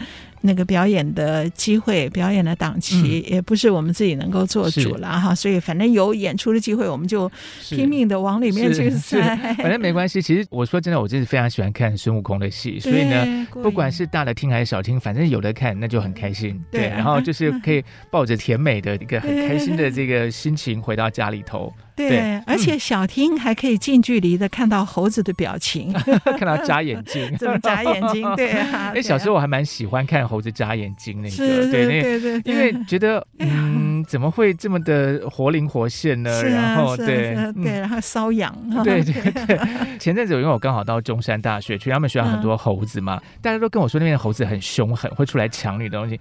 [0.48, 5.36] 那个表演的机会、表演的档期，也不是我们自己能够做主了哈。
[5.36, 7.30] 所以，反正有演出的机会，我们就
[7.70, 9.20] 拼命的往里面去塞。
[9.58, 10.22] 反正没关系。
[10.22, 16.60] 其实我说真的，我真是非常喜欢看孙悟空的戏，所以呢，不管是大的厅还是小厅，反正有的看，那就很开心。
[16.72, 21.72] 对，对，然后就是 可以抱着甜美的一个很开心的这个心情回到家里头。
[21.96, 25.92] 对，对而且小厅还可以近距离的看到猴子的表情，
[26.38, 28.24] 看到眨眼睛， 怎么眨眼睛？
[28.36, 36.44] 对啊，哎，小时候我还蛮喜欢看猴猴子眨眼睛那个，是对，那对对对，因为觉得 嗯，怎么会这么的活灵活现呢？
[36.44, 39.60] 然后对对，然后瘙痒， 对对对。
[39.98, 46.20] 前阵子因为我刚好到中山大学去，他们学校很多猴子嘛，大家都跟我说那边的猴子很凶狠，会出来抢你的东西。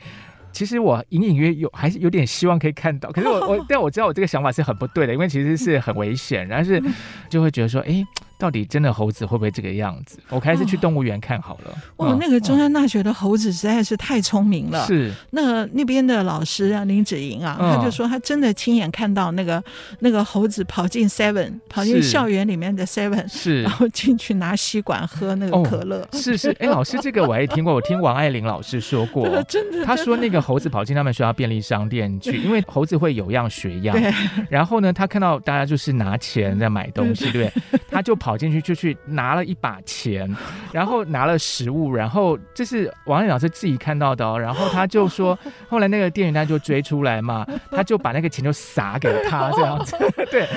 [0.51, 6.83] 其实我隐隐约有还是有点希望可以看到，可是我我但我知道我这个想法是很不对的，因为其实是很危险，但是
[7.29, 8.03] 就会觉得说，哎。
[8.39, 10.19] 到底真的猴子会不会这个样子？
[10.29, 11.71] 我还是去动物园看好了。
[11.97, 14.87] 哦，哦，那个中山大学的猴子实在是太聪明了。
[14.87, 19.63] 是，那那边的老师啊，林子莹啊，他就说他真的亲眼看到那个
[20.01, 26.01] 那个猴子跑进 Seven，跑进校园里面的 Seven，是，然后进去拿吸管喝那个可乐。
[26.01, 33.97] 哦、是是，哎，老师这个我还听过，我听王爱玲老师说过， 真的，他说那个猴子跑进他们学校便利商店去， 因为猴子会有样学样。
[33.99, 34.13] 对。
[34.49, 37.81] 然后呢，他看到大家就是拿钱在买东西，对不对？
[37.91, 38.97] 他就跑进去就去。
[39.09, 40.35] 拿了一把钱，
[40.73, 44.39] 然后拿了食物，然后这是王爱老师自己看到的哦。
[44.39, 49.97] 然后他就说， 后来那个店员他就追出来嘛，他就把那个钱就撒给他这样子。
[50.31, 50.49] 对，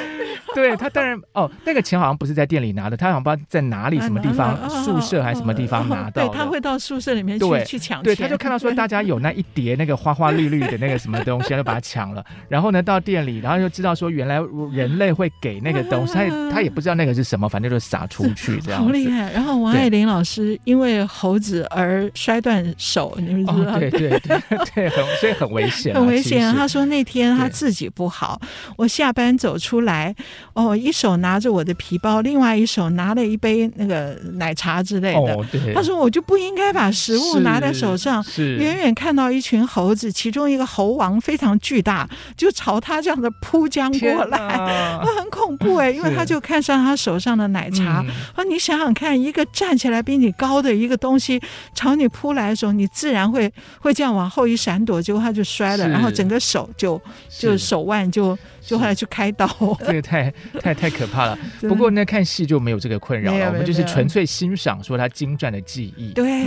[0.53, 6.27] 对他当然哦，那个钱好像不是在店里拿的，他好像不知道在哪里什么地方，宿舍还是什么地方拿到。
[6.27, 8.01] 对，他会到宿舍里面去去抢。
[8.01, 12.25] 对，他就看到说大家有那一叠那个花花绿绿的那个什么东西，他就把它抢了。
[12.47, 14.39] 然后呢，到店里，然后就知道说原来
[14.71, 18.84] 人类会给那个东西，他也他也不知道那个是什么，反正就撒出去 这样。
[18.84, 19.32] 好厉害！
[19.32, 23.78] 然后王爱玲老师因为猴子而摔断手，你们知道？
[23.80, 24.41] 对对对
[24.76, 26.54] 对，很所以很危险，很危险。
[26.54, 28.39] 他说那天他自己不好，
[28.78, 30.13] 我下班走出来，
[30.54, 35.38] 哦，一手拿着我的皮包，另外一手拿了一杯那个奶茶之类的。
[35.74, 45.00] 他说我就不应该把食物拿在手上，远远看到一群猴子，其中一个猴王非常巨大，就朝他这样的扑将过来，
[45.60, 48.04] 很恐怖哎， 因为他就看上他手上的奶茶，
[48.36, 51.41] 说你想想看，一个站起来比你高的一个东西
[51.74, 57.02] 朝你扑来的时候，你自然会会这样往后一闪躲，结果他就摔了，然后整个手就
[57.38, 58.38] 就手腕就。
[58.62, 59.48] 就后来去开刀，
[59.80, 61.36] 这个太太太 可怕了。
[61.62, 66.12] 不过呢，看戏就没有这个困扰了，我们就是纯粹欣赏说他精湛的技艺。
[66.13, 66.45] 对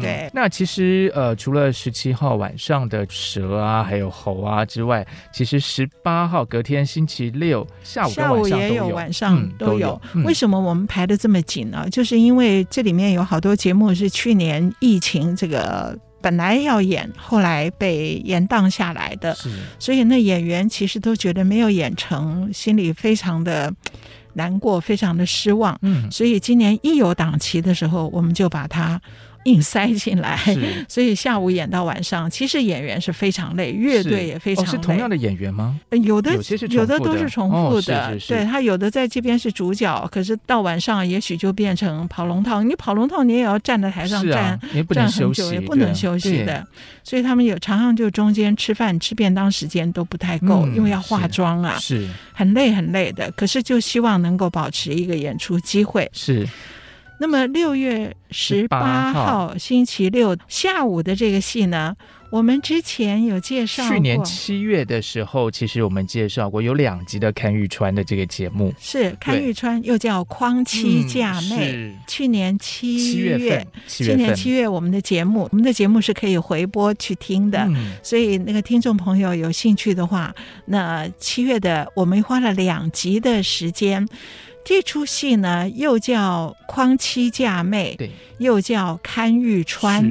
[0.00, 0.30] 对、嗯。
[0.32, 10.00] 那其实呃，除了十七号晚上的蛇啊，还有猴啊之外，其实十八号隔天星期六下午下午也有晚上都有。
[10.24, 11.86] 为什么我们排的这么紧呢？
[11.90, 15.98] 就是因为这里面有好多节目是去年疫情这个。
[16.24, 19.36] 本来要演，后来被延宕下来的，
[19.78, 23.70] 所以那演员其实都觉得没有演成，心里非常的
[24.32, 25.78] 难过，非常的失望。
[25.82, 28.98] 嗯，所以今年一有档期的时候，我们就把它。
[29.44, 30.38] 硬塞进来，
[30.88, 34.70] 所以下午演到晚上，其实演员是非常累，乐队也非常累。
[34.70, 35.78] 是同样的演员吗？
[36.02, 36.32] 有的
[36.70, 42.62] 有的都是重复的，对，他有的在这边是主角，可是到晚上也许就变成跑龙套。
[42.62, 44.58] 你跑龙套，你也要站在台上站
[44.90, 46.66] 站很久，也不能休息的。
[47.02, 53.30] 所以他们有常常就中间吃饭吃便当时间都不太够，因为要化妆啊，是很累很累的。
[53.32, 56.10] 可是就希望能够保持一个演出机会。
[56.14, 56.48] 是。
[57.20, 61.94] 那么六月十八号星期六下午的这个戏呢，
[62.30, 63.94] 我们之前有介绍过。
[63.94, 68.74] 去年七月的时候，其实我们介绍过有两集的看玉川的这个节目。
[68.80, 71.72] 是看玉川，又叫匡妻嫁妹。
[71.74, 77.60] 嗯、去年七月，七月去年七月我们的节目，我们的节目是可以回播去听的。
[77.60, 80.34] 嗯、所以那个听众朋友有兴趣的话，
[80.66, 84.06] 那七月的我们花了两集的时间。
[84.64, 90.02] 这出戏呢，又叫《匡妻嫁妹》，对，又叫《看玉川》。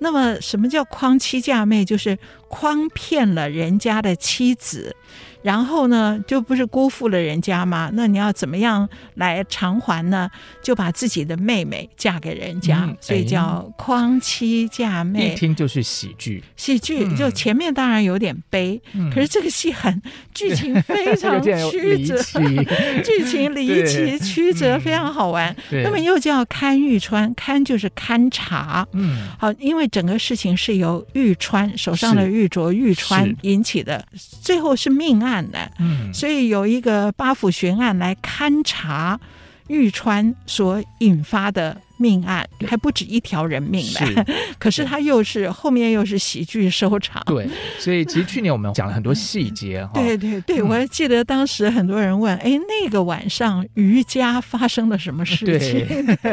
[0.00, 1.84] 那么，什么叫匡妻嫁妹？
[1.84, 2.18] 就是
[2.48, 4.96] 诓骗了人家的妻子。
[5.42, 7.90] 然后呢，就不是辜负了人家吗？
[7.94, 10.30] 那你要怎么样来偿还呢？
[10.62, 15.32] 就把自己的妹妹嫁给人家，嗯、所以叫匡妻嫁妹。
[15.32, 20.02] 一听就是喜剧，喜剧就前面当然有点悲，嗯、可是这个戏很
[20.34, 21.40] 剧情非常
[21.70, 22.22] 曲折，
[23.02, 25.56] 剧情离奇曲折，非常好玩。
[25.70, 28.86] 嗯、那么又叫勘玉川，勘就是勘察。
[28.92, 34.06] 嗯，好，因为整个事情是由玉川手上的玉镯玉川引起的，
[34.42, 35.29] 最后是命案。
[35.30, 39.20] 案的，嗯，所以有一个八府巡案来勘察
[39.68, 41.80] 玉川所引发的。
[42.00, 44.24] 命案还不止一条人命呢，
[44.58, 47.22] 可是他又是后面又是喜剧收场。
[47.26, 47.46] 对，
[47.78, 49.92] 所以其实去年我们讲了很多细节哈。
[49.94, 55.86] 对对对，嗯、我还记得当时很多人问，哎，那个晚上瑜伽发生了什么事情？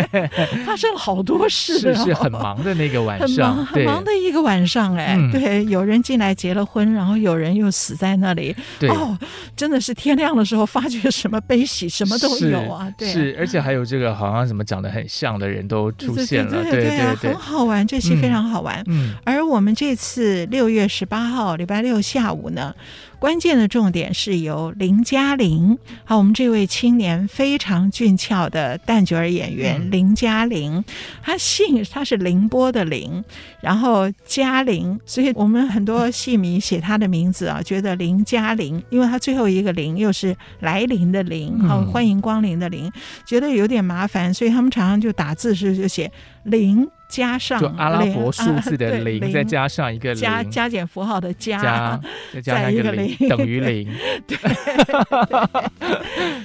[0.66, 5.16] 发生了好多事，是是很忙的那个晚上，很忙很忙的一个晚上哎。
[5.18, 8.56] 嗯、对，有人进来结了婚，然后有人又死在那里。
[8.80, 9.18] 对哦，
[9.56, 12.90] 真的是天亮的时候发觉什么悲喜什么都有啊。
[12.98, 15.57] 对，是，而且还有这个好像什么长得很像的人。
[15.58, 18.82] 人都出现了，对对对，很好玩，这戏非常好玩。
[18.88, 22.76] 嗯，而我们这次六月十八号礼拜六下午呢。
[23.20, 30.86] 关键的重点是由林嘉玲，好，我们这位青年非常俊俏的旦角儿演员林嘉玲，
[31.24, 33.24] 他姓他是凌波的凌，
[33.60, 42.92] 然后嘉玲，所以我们很多戏迷写他的名字啊， 觉得林嘉玲，因为他最后一个临又是来临的临，好，欢迎光临的临，
[43.26, 46.12] 觉得有点麻烦，所以他们常常就打字时就写
[46.44, 46.88] 凌。
[47.08, 50.22] 加上就阿拉伯数字的零，啊、再加上一个零。
[50.22, 52.02] 加加减符号的加，加
[52.34, 53.88] 再加上一个零等于零。
[54.28, 54.38] 对，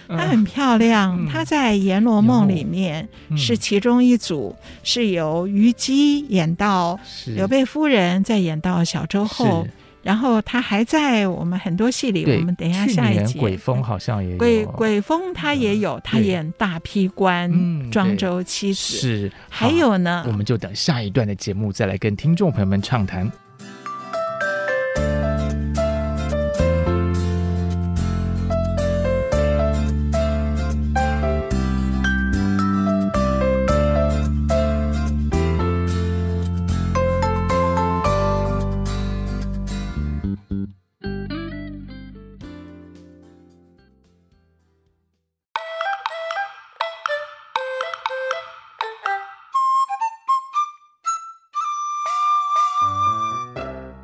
[0.08, 1.28] 它很漂亮。
[1.30, 9.66] 它、嗯、在《阎罗梦》里面是其中一组，嗯、是由虞姬演到刘备夫人，再演到小周后。
[10.02, 13.38] 然后他还在我们很多戏里，我们等一下下一集。
[13.38, 17.50] 鬼风好像也有鬼鬼风，他也有，他演大批官
[17.90, 18.80] 庄周妻子。
[18.96, 23.30] 是，还有呢，我们就等下一段的节目再来跟听众朋友们畅谈。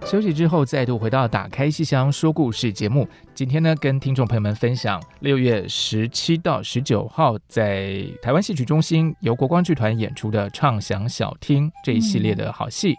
[0.09, 3.07] 休息之后，再度回到《打开西厢说故事》节目。
[3.35, 12.97] 今天呢，跟听众朋友们分享六月十七到十九号在台湾戏曲中心由国光剧团演出的《畅想小厅》这一系列的好戏。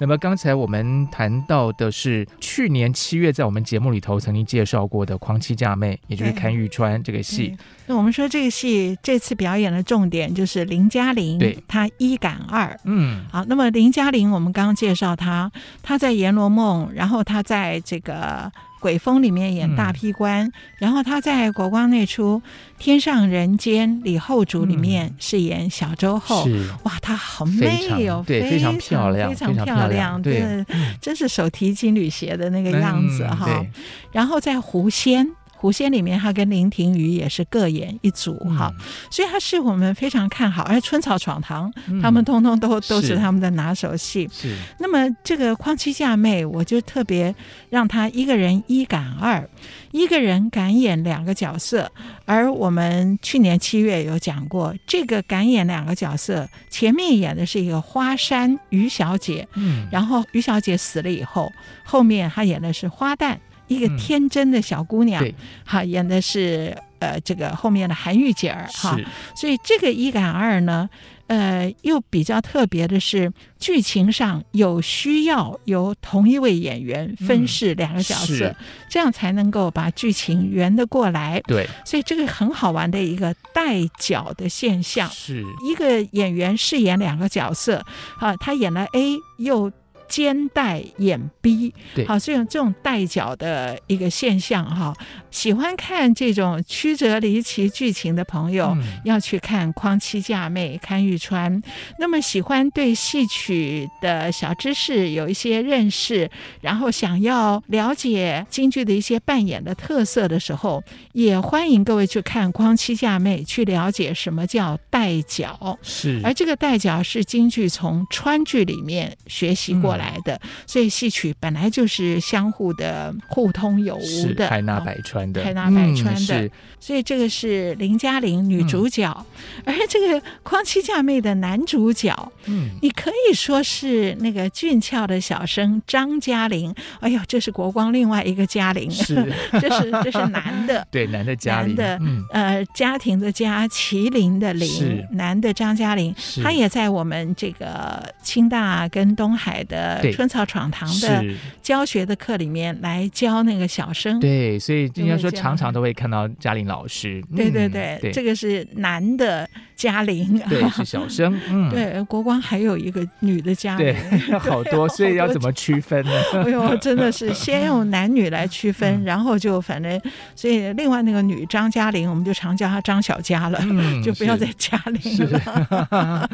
[0.00, 7.54] 那么刚才我们谈到的是去年七月在我们节目里头曾经介绍过的《狂妻嫁妹》，也就是看玉川这个戏。
[7.86, 12.74] 那我们说这个戏这次表演的重点就是林嘉玲，对，她一赶二。
[12.84, 18.50] 嗯，好，那么林嘉玲我们刚刚介绍她，她在《阎罗梦》，然后她在这个。
[18.80, 22.42] 鬼风里面演大批官，嗯、然后他在国光那出
[22.78, 30.64] 《天上人间》李后主里面饰演小周后，嗯、哇，他好美哦，对，非常漂亮，非常漂亮，对，
[31.00, 33.46] 真是手提金缕鞋的那个样子哈。
[33.48, 33.70] 嗯、
[34.10, 35.30] 然后在狐仙。
[35.60, 40.62] 狐仙里面，他跟林庭瑜也是各演一组哈，嗯、所以他是我们非常看好。
[40.62, 44.26] 而春草闯堂，嗯、他们通通都都是他们的拿手戏。
[44.32, 44.56] 是。
[44.78, 47.34] 那么这个匡妻嫁妹，我就特别
[47.68, 49.46] 让他一个人一赶二，
[49.92, 51.92] 一个人敢演两个角色。
[52.24, 61.52] 而我们去年七月有讲过，这个敢演两个角色，前面演的是一个花山于小姐，嗯，然后于小姐死了以后，
[61.84, 63.36] 后面他演的是花旦。
[63.70, 65.24] 一个天真的小姑娘，
[65.64, 68.98] 哈、嗯，演的是呃这个后面的韩玉姐儿哈，
[69.36, 70.90] 所以这个一赶二呢，
[71.28, 78.56] 呃，又比较特别的是剧情上有需要由同一位演员分饰两个角色，嗯、
[78.90, 81.40] 这样才能够把剧情圆得过来。
[81.46, 85.46] 对，所以这个很好玩的一个代角的现象，是。
[85.64, 87.84] 一个演员饰演两个角色，
[88.18, 89.70] 啊，他演了 A 又。
[90.10, 94.92] 兼代演 B，对好，所以这种带脚的一个现象哈，
[95.30, 101.62] 喜欢看这种曲折离奇剧情的朋友，嗯、要去看《匡妻嫁妹》看玉川。
[102.00, 106.28] 那么喜欢对戏曲的小知识有一些认识，
[106.60, 110.82] 然后想要了解京剧的一些扮演的特色的时候，
[111.12, 115.78] 也欢迎各位去看《匡妻嫁妹》，去了解什么叫带脚。
[115.82, 119.99] 是，而这个带脚是京剧从川剧里面学习过来。
[120.00, 126.40] 来的，所以戏曲本来就是相互的互通有无的，海纳百川的，海纳百川的。
[126.40, 129.26] 嗯、所以这个是林嘉玲女主角，
[129.64, 136.74] 嗯、而这个匡妻嫁妹的男主角，嗯，你可以说是那个俊俏的小生张嘉玲。
[137.00, 139.14] 哎呦，这是国光另外一个嘉玲，是，
[139.60, 145.06] 这是这是男的， 对，男的嘉玲，男的，嗯、呃，家庭的家，麒麟的麟，是。
[145.12, 146.42] 男的张嘉临，是。
[146.42, 149.89] 他也在我们这个清大跟东海的。
[150.12, 151.24] 春草闯堂的
[151.62, 157.22] 教学的课里面来教那个小生，对，所以应该说常常都会看到嘉玲老师。
[157.34, 158.12] 对对对，对。
[158.12, 159.48] 这个是男的
[159.80, 161.40] 嘉玲，对， 是小生。
[161.48, 163.94] 嗯，对，国光还有一个女的嘉玲，对，
[164.38, 166.10] 好多，所以要怎么区分呢？
[166.34, 169.98] 哎呦，真的是先用男女来区分，然后就反正，
[170.36, 173.58] 所以另外那个女张嘉玲，我们就常叫她张小嘉了，
[174.04, 176.28] 就不要再嘉玲了，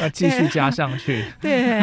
[0.00, 1.24] 要继续加上去。
[1.40, 1.80] 对，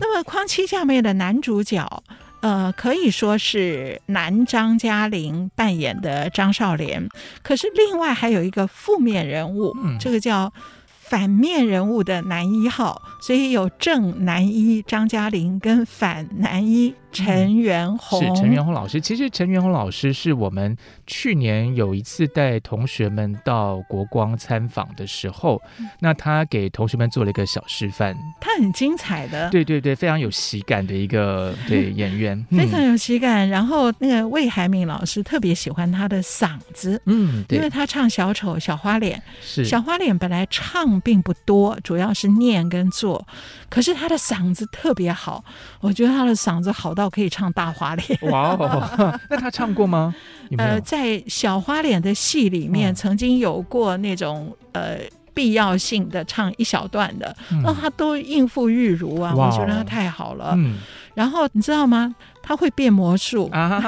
[0.00, 2.02] 那么匡妻嫁妹的男主角，
[2.46, 7.08] 呃，可以说是男张嘉玲扮演的张少莲。
[7.42, 10.52] 可是另外还有一个负面人物，嗯、这个叫
[11.00, 16.94] 反面人物的男一号，所以有正男一张嘉玲跟反男一。
[17.10, 19.00] 陈元洪、嗯、是陈元洪老师。
[19.00, 20.76] 其实陈元洪老师是我们
[21.06, 33.48] 去年有一次带同学们到国光参访的时候，嗯、那他给同学们做了一个小示范，他很精彩的，对对对，非常有喜感的一个 对演员，非常有喜感。
[33.48, 43.26] 然后那个魏海敏老师特别喜欢他的嗓子，嗯，对，因为他唱小丑小花脸，是小花脸本来唱并不多，主要是念跟做，
[43.70, 45.44] 可是他的嗓子特别好，
[45.80, 47.06] 我觉得他的嗓子好到。
[47.16, 49.20] 可以唱大花脸，哇哦！
[49.30, 50.14] 那他唱过吗？
[50.50, 50.70] 有没有？
[50.70, 50.95] 呃，在
[51.26, 54.98] 小花脸的戏里面，曾经有过那种呃
[55.34, 60.54] 必要性的唱一小段的，那、嗯、他都应付玉如啊，我觉得他太好了。
[60.56, 60.78] 嗯，
[61.14, 62.14] 然后你知道吗？
[62.46, 63.82] 他会变魔术啊？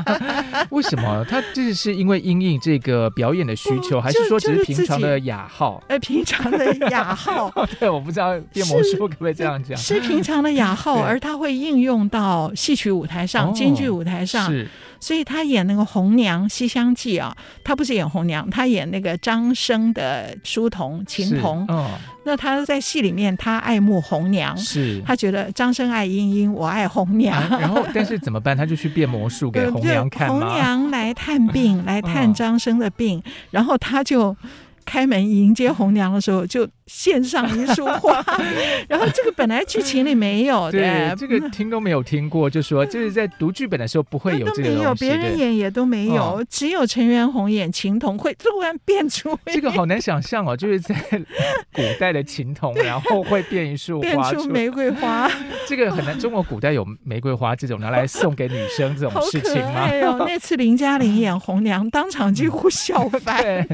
[0.70, 1.22] 为什么？
[1.28, 5.82] 他这是因为因应这个表演的需求，还是说只是平常的雅号？
[5.88, 7.52] 呃，平常的雅号。
[7.78, 9.76] 对，我不知道变魔术可不可以这样讲？
[9.76, 14.50] 是 平常的雅号，而他会应用到戏曲舞台上、京剧舞台上。
[14.50, 14.66] 是。
[14.98, 21.66] 所以他演那个红娘《西厢记》啊，他不是演红娘，他演那个张生的书童琴童。
[21.66, 21.90] 哦，
[22.24, 27.36] 那他在戏里面，他爱慕红娘，是他觉得张生爱莺莺，我爱红娘。
[27.36, 28.56] 啊、然后，但是怎么办？
[28.56, 30.46] 他就去变魔术给红娘看吗？
[30.48, 34.36] 红娘来探病， 来探张生的病，哦、然后他就
[34.84, 36.68] 开门迎接红娘的时候就。
[36.88, 38.22] 献上一束花，
[38.86, 50.94] 然后这个本来剧情里没有的，对，这个听都没有听过，就说就是在读剧本的时候不会有这个东西，没有，别人演也都没有，哦、只有陈元红演琴童会突然变出，这个好难想象哦，就是在
[51.72, 55.30] 古代的琴童，然后会变一束花变出玫瑰花，
[55.66, 56.18] 这个很难。
[56.18, 59.86] 中国古代有玫瑰花这种拿来送给女生这种事情吗？
[59.86, 63.40] 哎呦，那次林嘉玲演红娘，当场几乎笑翻。
[63.40, 63.66] 对，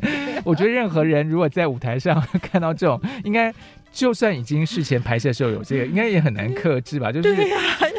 [0.45, 3.01] 我觉得任何人如果在舞台上 看到这种。
[3.25, 3.53] 应该
[3.99, 7.11] 就算已经事前拍摄的时候有这个，应该也很难克制吧？
[7.11, 7.35] 就是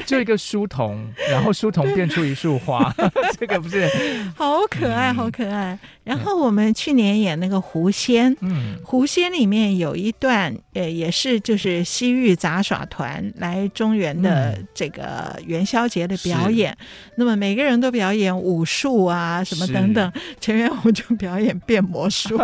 [0.05, 2.95] 就一个书童，然后书童变出一束花，
[3.37, 3.85] 这个不是
[4.33, 5.77] 好可爱，好可爱。
[6.05, 16.75] 然后我们去年演那个狐仙，嗯，狐仙里面有一段，呃，也是就是西域杂耍团来中原的这个元宵节的表演。
[17.17, 20.11] 那么每个人都表演武术啊，什么等等。
[20.39, 22.39] 陈元洪就表演变魔术，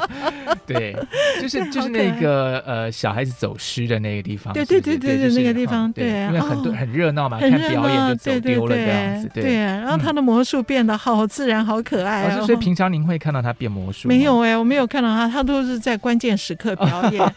[0.66, 0.94] 对，
[1.40, 1.88] 就是就是。
[2.02, 9.54] 那个呃，小孩子走失的那个地方，对对对对对，那个地方，对，因为很多很热闹嘛，看表演就走丢了这样子，对。
[9.54, 12.30] 然后他的魔术变得好自然，好可爱。
[12.40, 14.08] 所以平常您会看到他变魔术？
[14.08, 17.32] 没有哎，我没有看到他，他都是在关键时刻表 演，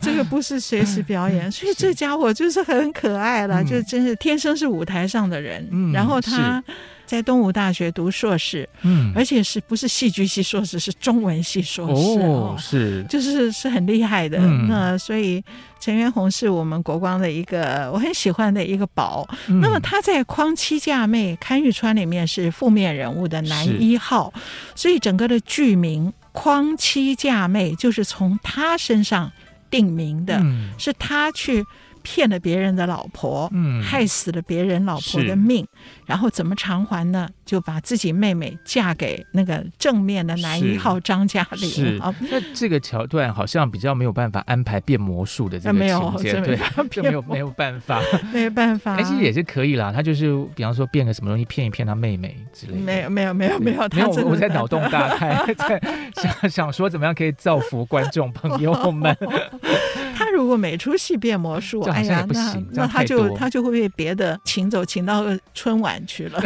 [0.00, 1.50] 这个不是随时表演。
[1.52, 5.68] 所以这家伙就是很可爱了，就真是天生是舞台上的人。
[5.92, 6.62] 然后他。
[7.08, 14.36] 在东吴大学读硕士，嗯，而且是不是戏剧系硕士，是中文系硕士哦，是，就是是很厉害的。
[14.38, 15.42] 嗯、那所以
[15.80, 19.26] 陈元洪是我们国光的一个我很喜欢的一个宝。
[19.46, 24.30] 嗯、那么他在《匡妻嫁妹》堪玉川里面是负面人物的男一号，
[24.74, 29.32] 所以整个的剧名《匡妻嫁妹》就是从他身上
[29.70, 31.64] 定名的，嗯、是他去。
[32.10, 35.66] 骗了别人的老婆，嗯，害死了别人老婆的命，
[36.06, 37.28] 然后怎么偿还呢？
[37.44, 41.68] 就把自己妹妹嫁给那个正面的男一号张嘉玲。
[41.68, 42.00] 是，
[42.30, 46.58] 那这个桥段好像比较没有办法安排变魔术的这个情节，对，
[46.90, 48.00] 就没有没有办法，
[48.32, 48.96] 没有办法。
[49.02, 52.78] 其实也是可以啦，他就是比方说变个什么东西骗一骗他妹妹之类的。
[52.80, 55.80] 没有没有没有没有，没有，我在脑洞大开，在
[56.16, 59.16] 想想说怎么样可以造福观众朋友们。
[60.14, 66.40] 他如果每出戏变魔术，哎呀，那那他就他就会被别的请走，请到春晚去了。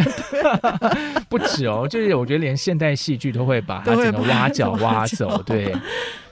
[1.28, 5.42] 不止哦，就是我觉得连现代戏剧都会把他整个挖角挖走。
[5.42, 5.76] 对。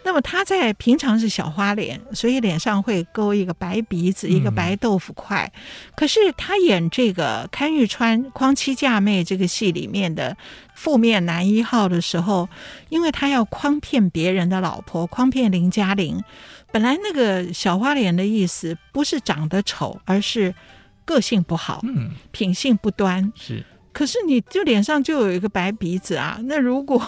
[0.03, 5.45] 那么他在平常是小花脸，所以脸上会勾一个白鼻子，一个白豆腐块。
[5.55, 5.61] 嗯、
[5.95, 10.35] 可是他演这个潘玉川《匡妻嫁妹》这个戏里面的
[10.75, 12.49] 负面男一号的时候，
[12.89, 16.25] 因为他要诓骗别人的老婆，诓骗林嘉玲。
[16.73, 20.55] 本来那个小花脸的意思不是长得丑，而是
[21.05, 23.33] 个性不好，嗯，品性不端。
[23.35, 27.01] 是，可是你就脸上就有一个白鼻子啊，那如果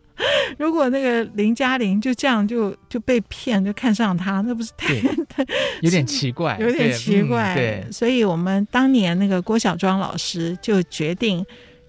[0.58, 4.94] 如果那个林嘉玲就这样就就被骗，就看上他，那不是太
[5.82, 7.54] 有点奇怪，有点奇怪。
[7.54, 11.44] 对，嗯、对，所以我们当年那个郭小庄老师就决定。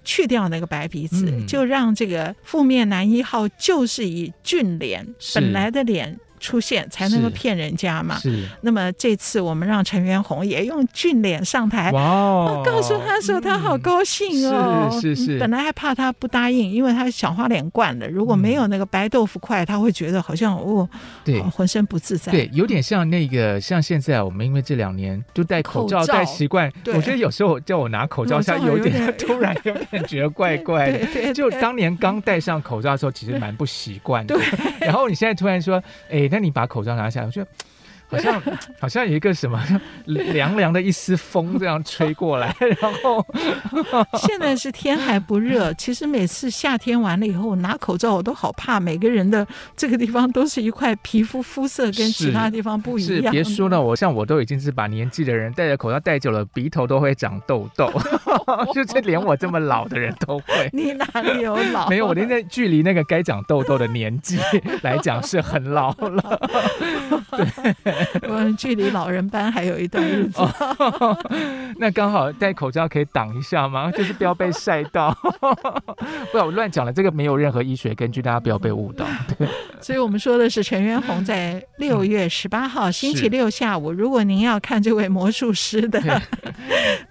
[0.10, 5.06] 去掉那个白鼻子，嗯、就让这个负面男一号就是以俊脸，
[5.36, 8.18] 本来的脸出现，才能够骗人家嘛。
[8.18, 8.48] 是。
[8.62, 12.64] 那么这次我们让陈元洪也用俊脸上台，哇哦！
[12.66, 15.40] 告诉他说他好高兴哦，是是是。
[15.40, 20.88] 本来还怕他不答应，因为他小花脸惯了，如果没有那个白豆腐块，他会觉得好像哦，
[21.24, 22.32] 对，浑身不自在。
[22.32, 31.34] 对，有点像那个，像现在我们因为这两年就戴口罩戴习惯，我觉得有时候叫我拿口罩下有点突然有点觉得怪怪的。
[31.34, 34.36] 就当年刚戴上口罩的时候，其实蛮不习惯的。
[34.82, 37.50] 然后你现在突然说，哎，那你把口罩拿下来，我觉得。
[38.10, 38.42] 好像
[38.80, 39.62] 好像有一个什么
[40.06, 43.26] 凉凉的一丝风这样吹过来， 然后
[44.18, 45.74] 现在是天还不热。
[45.74, 49.46] 其实每次夏天完了以后拿口罩，我都好怕每个人的
[49.76, 53.10] 这个地方都是一块皮肤肤色跟其他地方不一样。
[53.10, 57.92] 是，是别说了，我像我都已经是把年纪的人戴着口罩戴久了，鼻头都会长痘痘，
[58.74, 60.70] 就是连我这么老的人都会。
[60.72, 61.90] 你哪里有老？
[61.90, 64.40] 没有，我现在距离那个该长痘痘的年纪
[64.82, 66.40] 来讲是很老了。
[67.84, 67.97] 对。
[68.28, 71.18] 我们距离老人班还有一段日子，哦，
[71.78, 73.92] 那刚好戴口罩可以挡一下吗？
[73.96, 75.16] 就是不要被晒到。
[76.32, 79.06] 不要我乱讲了，这个没有任何医学根据，大家不要被误导。
[79.38, 79.48] 对，
[79.82, 86.22] 所以我们说的是陈元洪在六月十八号星期六下午，如果您要看这位魔术师的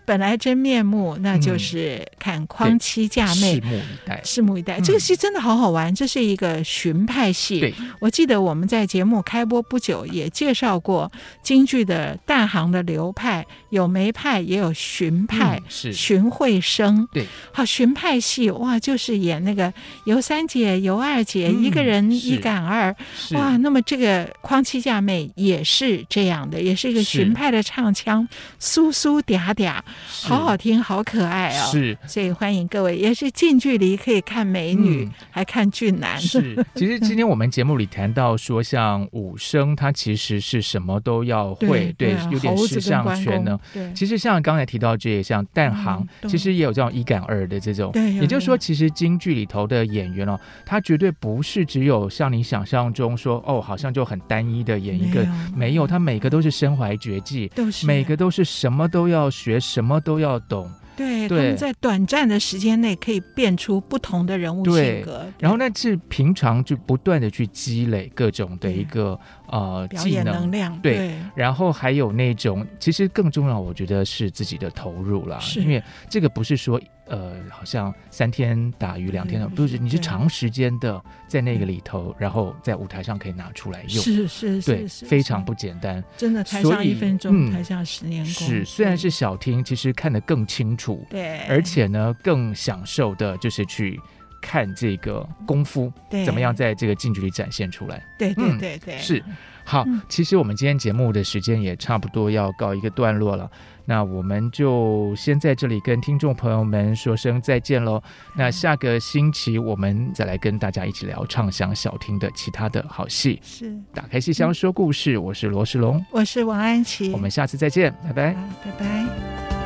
[0.04, 4.20] 本来真面目，那就是看匡妻嫁妹，拭目以待。
[4.24, 7.74] 拭目以待，这个戏真的好好玩，这是一个荀派戏。
[8.00, 10.75] 我记得我们在节目开播不久也介绍。
[10.78, 11.10] 过
[11.42, 15.92] 京剧的旦行的流派，有梅派，也有荀派，嗯、是。
[15.92, 17.08] 荀慧生。
[17.12, 19.72] 对，好，荀派戏哇，就是演那个
[20.04, 22.94] 尤三姐、尤二姐，嗯、一个人一杆二，
[23.32, 28.28] 哇，那么这个匡七嫁妹也是这样的，也是一个荀派的唱腔，
[28.60, 29.80] 酥酥嗲嗲，
[30.22, 31.70] 好好听，好可爱哦。
[31.70, 36.20] 是，所以欢迎各位，也是近距离可以看美女，嗯、还看俊男。
[36.20, 40.65] 是，其实今天 我们节目里谈到说，像武生，他其实是。
[40.66, 43.58] 什么都要会，对，有点十项全能。
[43.72, 47.92] 对，其实像刚才提到这些，像旦行，嗯、其实也有这种一杆二的这种。
[47.92, 60.68] 对，也就是说，其实京剧里头的演员哦，他绝对不是只有像你想象中说哦，好像就很单一的演一个，没有，没有，他每个都是身怀绝技，都是每个都是什么都要学，什么都要懂。
[60.96, 61.38] 对，对。
[61.38, 69.18] 他们在短暂的时间内可以变出不同的人物性格，然后那是平常就不断的去积累各种的一个
[69.48, 70.50] 呃表演能。
[70.50, 71.14] 量，对，对。
[71.34, 76.80] 然后还有那种其实更重要，我觉得是自己的投入了，因为这个不是说。
[77.06, 88.32] 呃，好像三天打鱼两天的，不是，你是长时间的在那个里头，然后在舞台上可以拿出来用，是是是，对，非常不简单，真的，台上一分钟，台下十年功。
[88.32, 94.00] 是，虽然是小厅，其实看得更清楚，对，而且呢，更享受的就是去
[94.46, 99.20] 看这个功夫，对，怎么样在这个近距离展现出来，对对对对，是。
[99.64, 103.50] 好，其实我们今天节目的时间也差不多要告一个段落了。
[103.84, 108.00] 那我们就先在这里跟听众朋友们说声再见喽。
[108.36, 113.40] 那下个星期我们再来跟大家一起聊畅想小厅的其他的好戏。
[113.42, 119.65] 是，打开戏箱说故事，我是罗世龙，我是王安琪，我们下次再见，拜拜，拜拜。